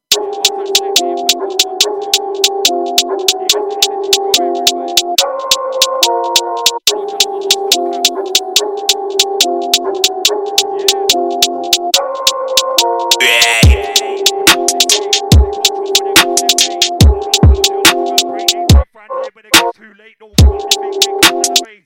Too 19.74 19.92
late, 19.98 20.16
no 20.20 20.28
one 20.28 21.83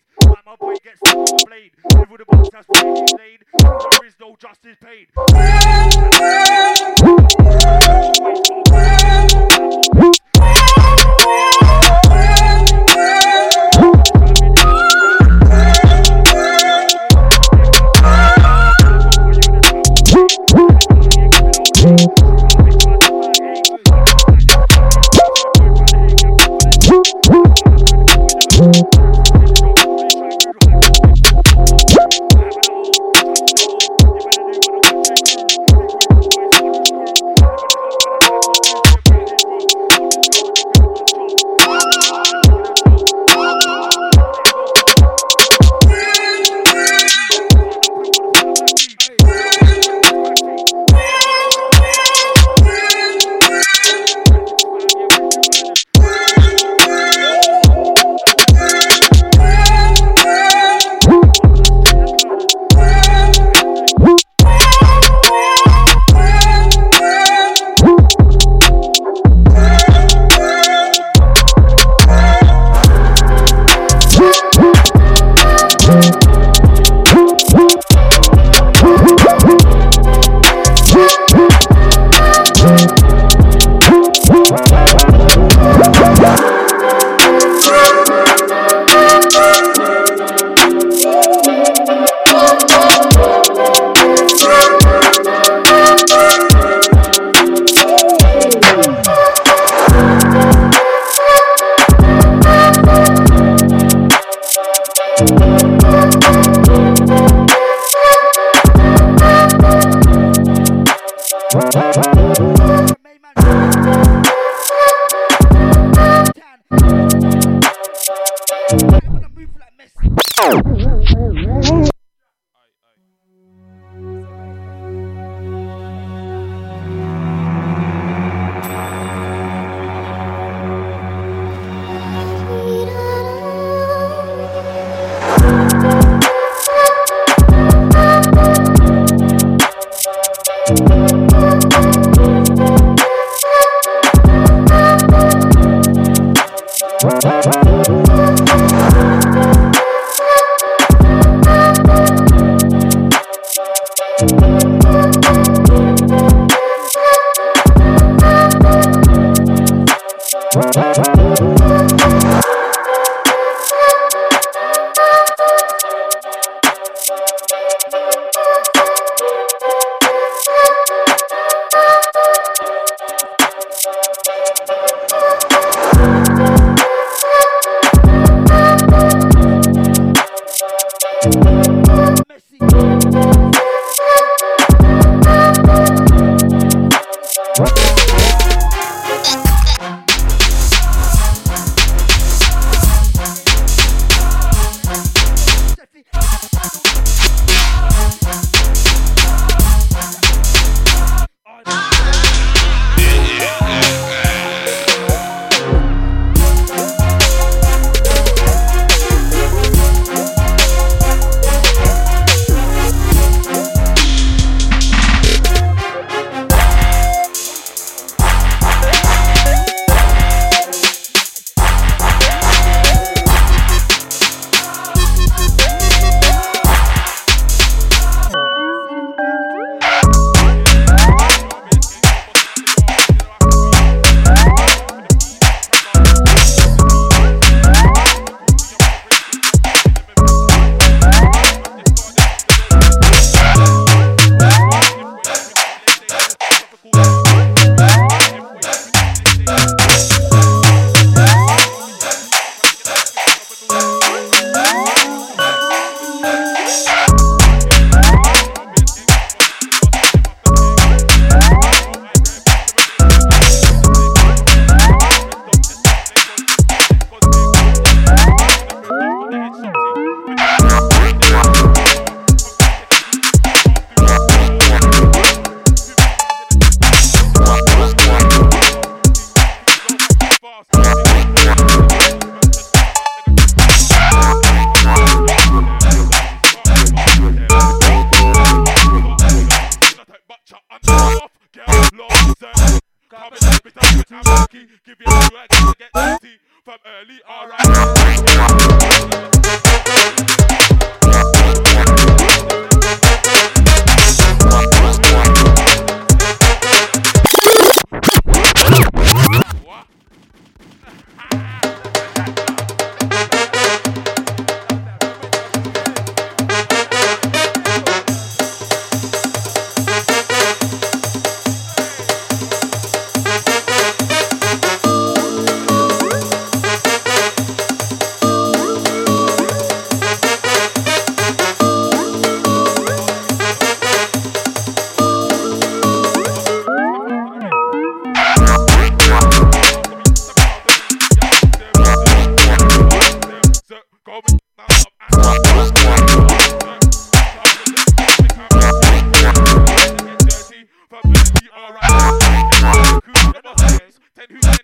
my 0.49 0.57
boy 0.57 0.75
gets 0.83 0.99
blade. 1.45 1.73
Over 1.95 2.17
the 2.17 2.25
box, 2.25 2.49
that's 2.51 2.67
why 2.69 2.81
laid. 3.19 3.45
There 3.61 4.07
is 4.07 4.15
no 4.19 4.35
justice 4.41 4.79
paid. 4.81 5.09
Thank 28.61 28.98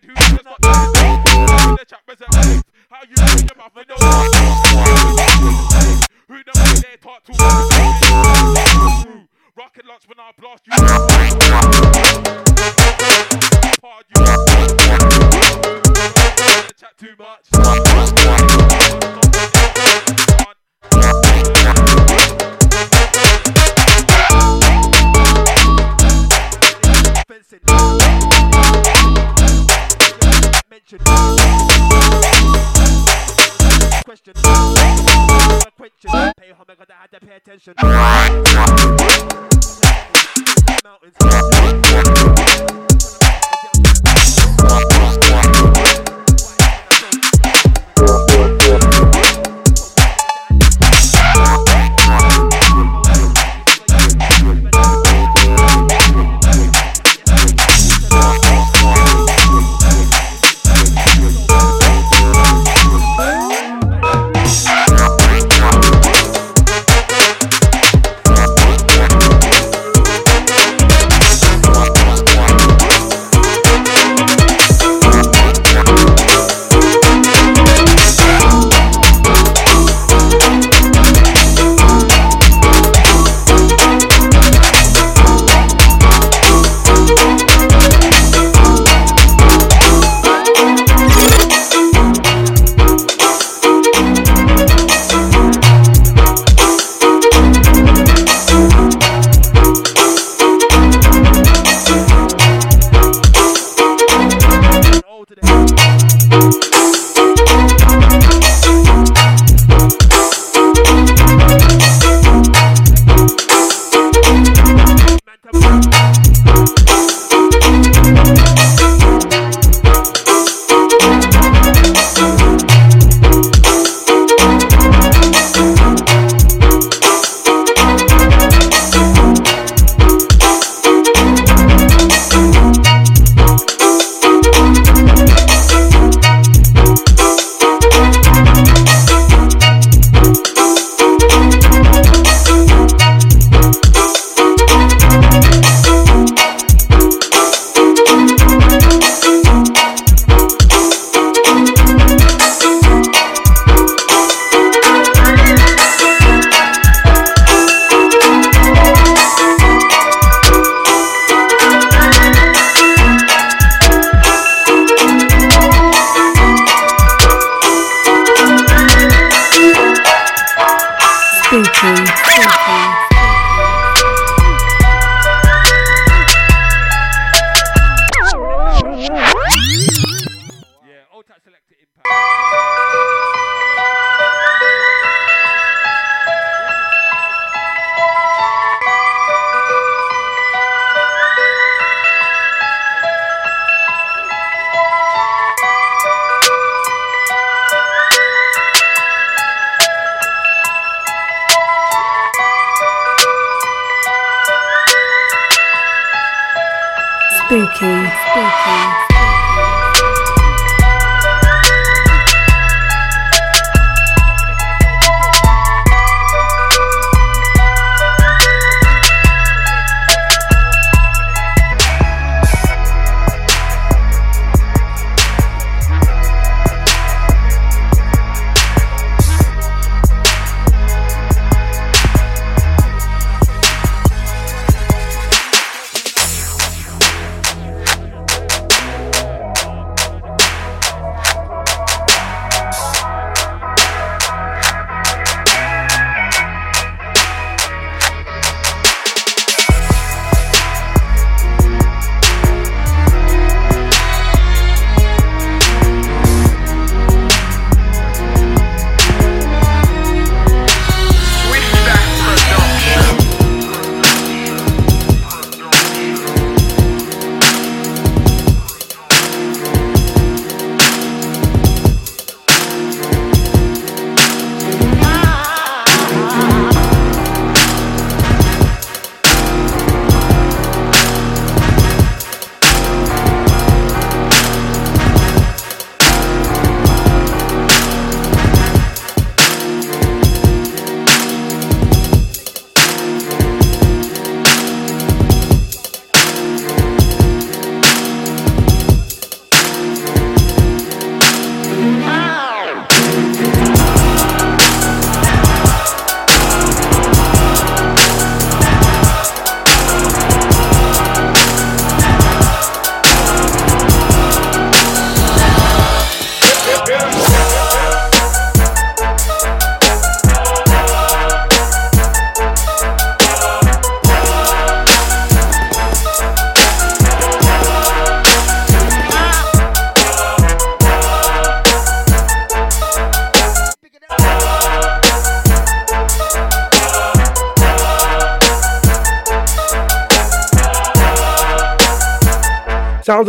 dude. 0.07 0.64
Had 37.67 38.44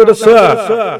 dançar. 0.07 0.97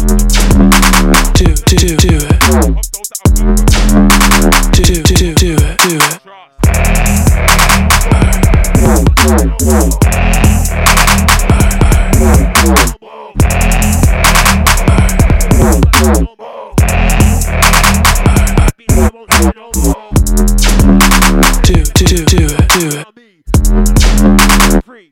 Do, 0.00 0.06
do, 0.06 1.76
do, 1.76 1.96
do 1.96 2.16
it. 2.16 2.40
Do, 4.72 4.82
do, 4.82 5.02
do, 5.04 5.56
it, 5.56 5.78
do 5.78 5.98
it. 5.98 6.20
Do, 21.62 21.76
do, 21.84 22.24
do 22.24 22.40
it, 22.46 22.68
do 22.68 22.84
it. 22.88 23.04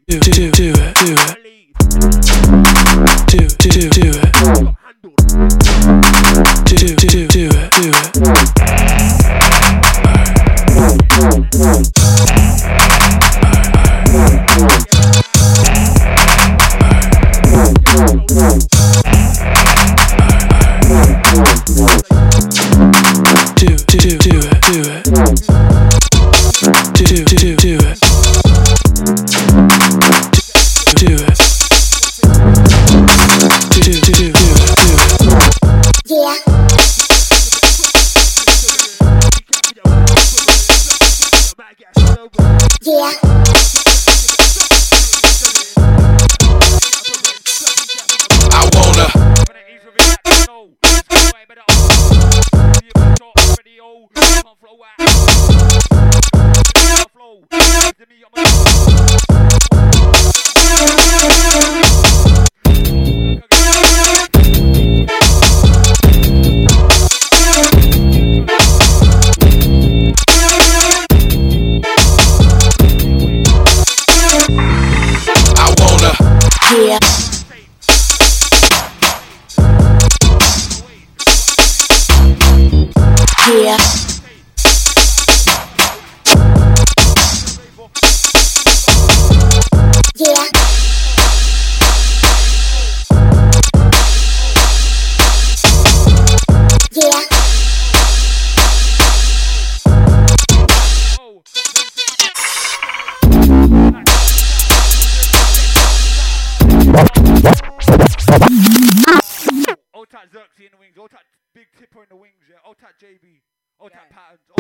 Do, 0.09 0.19
do, 0.21 0.51
do. 0.51 0.78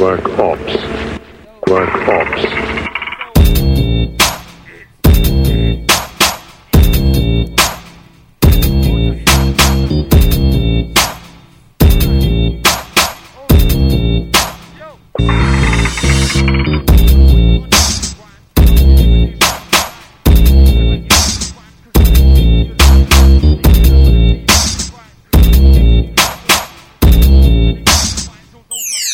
Work 0.00 0.38
Ops. 0.38 0.76
Work 1.66 2.08
Ops. 2.08 2.87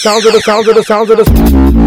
sounds 0.04 0.26
of 0.26 0.34
the 0.34 0.40
sounds 0.42 0.68
of 0.68 0.74
the 0.74 0.82
sounds 0.82 1.08
of 1.08 1.16
the 1.16 1.83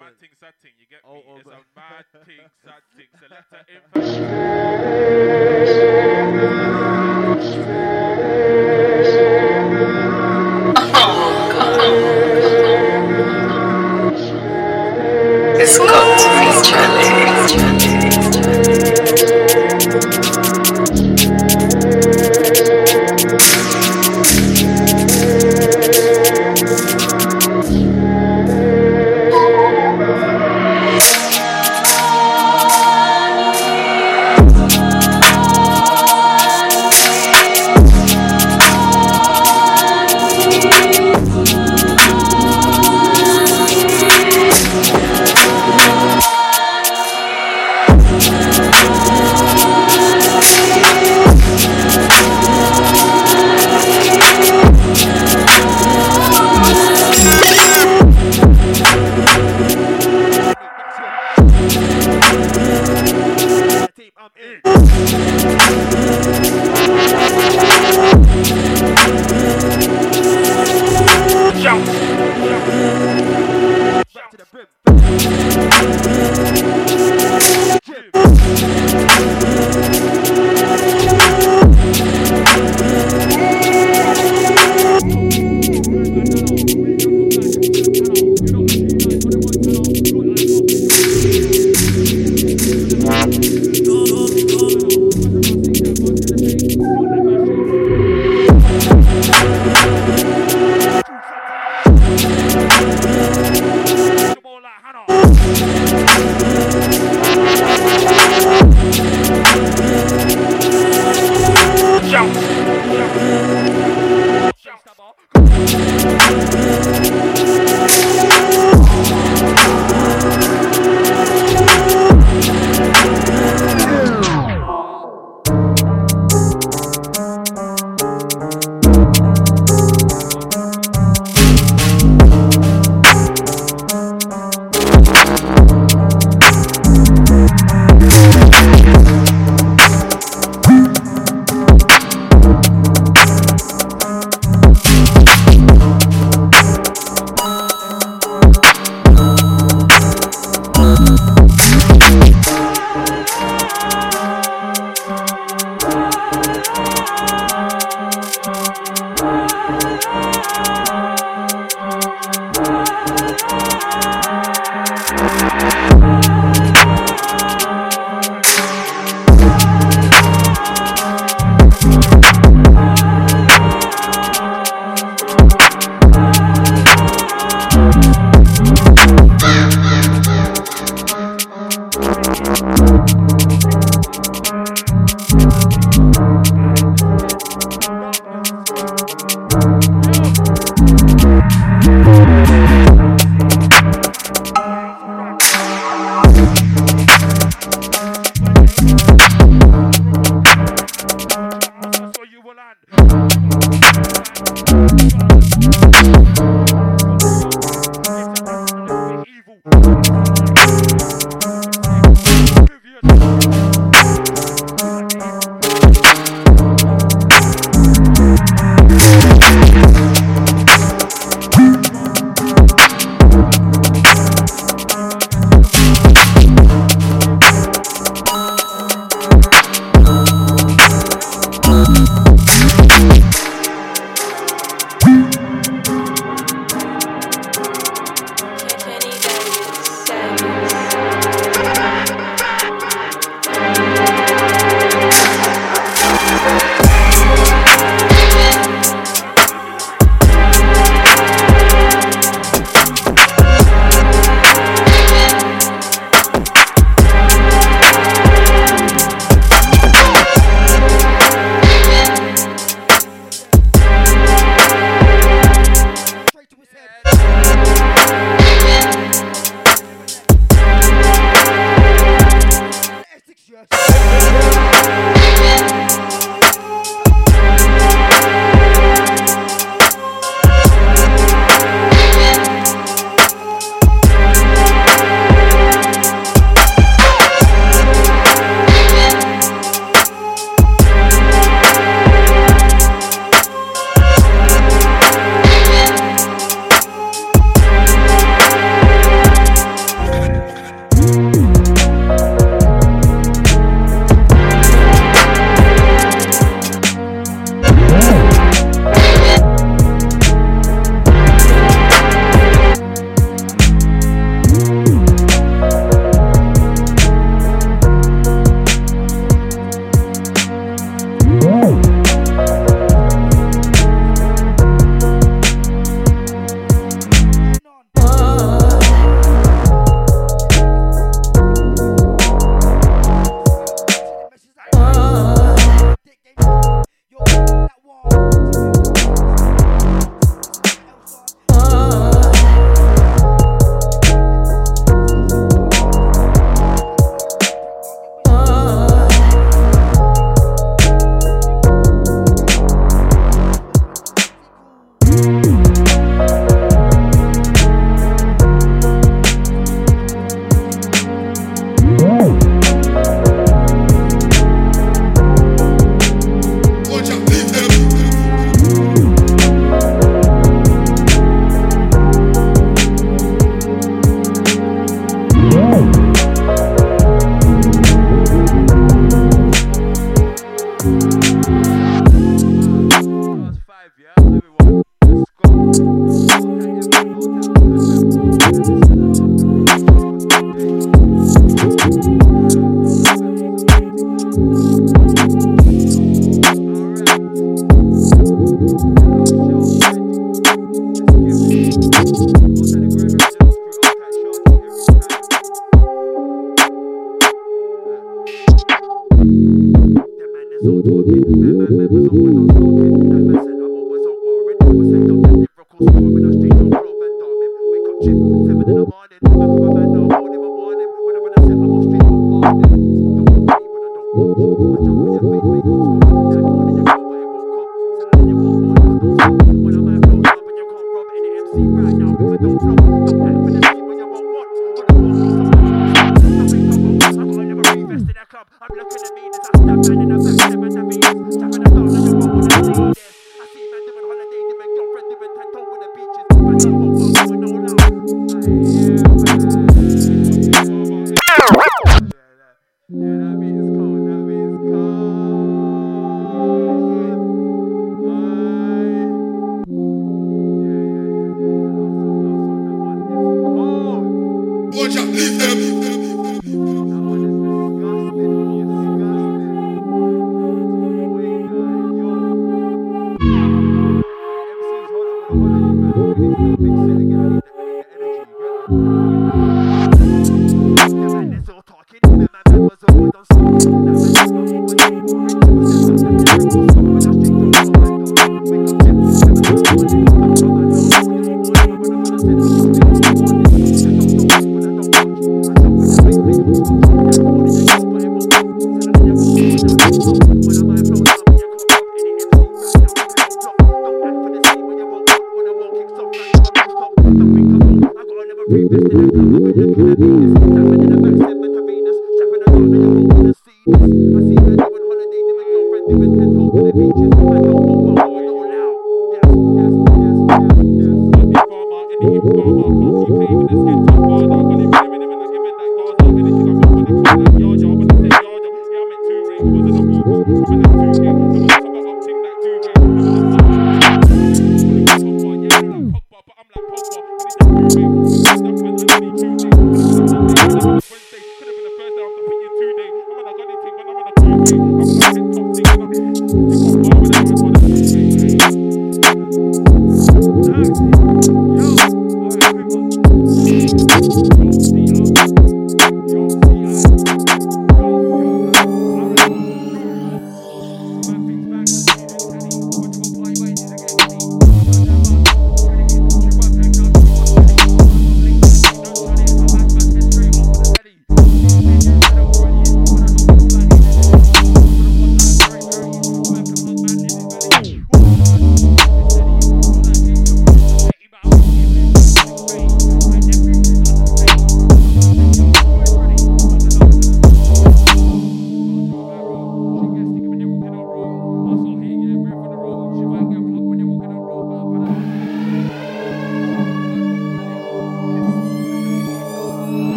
a 0.00 0.10
thing, 0.20 0.30
sad 0.40 0.54
thing. 0.62 0.72
You 0.78 0.86
get 0.90 1.00
oh, 1.04 1.14
me? 1.14 1.22
Oh, 1.28 1.36
it's 1.38 1.46
a 1.46 1.62
mad 1.76 2.04
thing, 2.26 2.40
sad 2.64 2.82
thing. 2.96 3.08
So 3.18 3.26
let 3.30 3.44
her. 3.50 3.64
It's 15.56 15.78
got 15.78 16.18
to 16.18 16.28
be 16.40 16.46
challenging. 16.68 17.73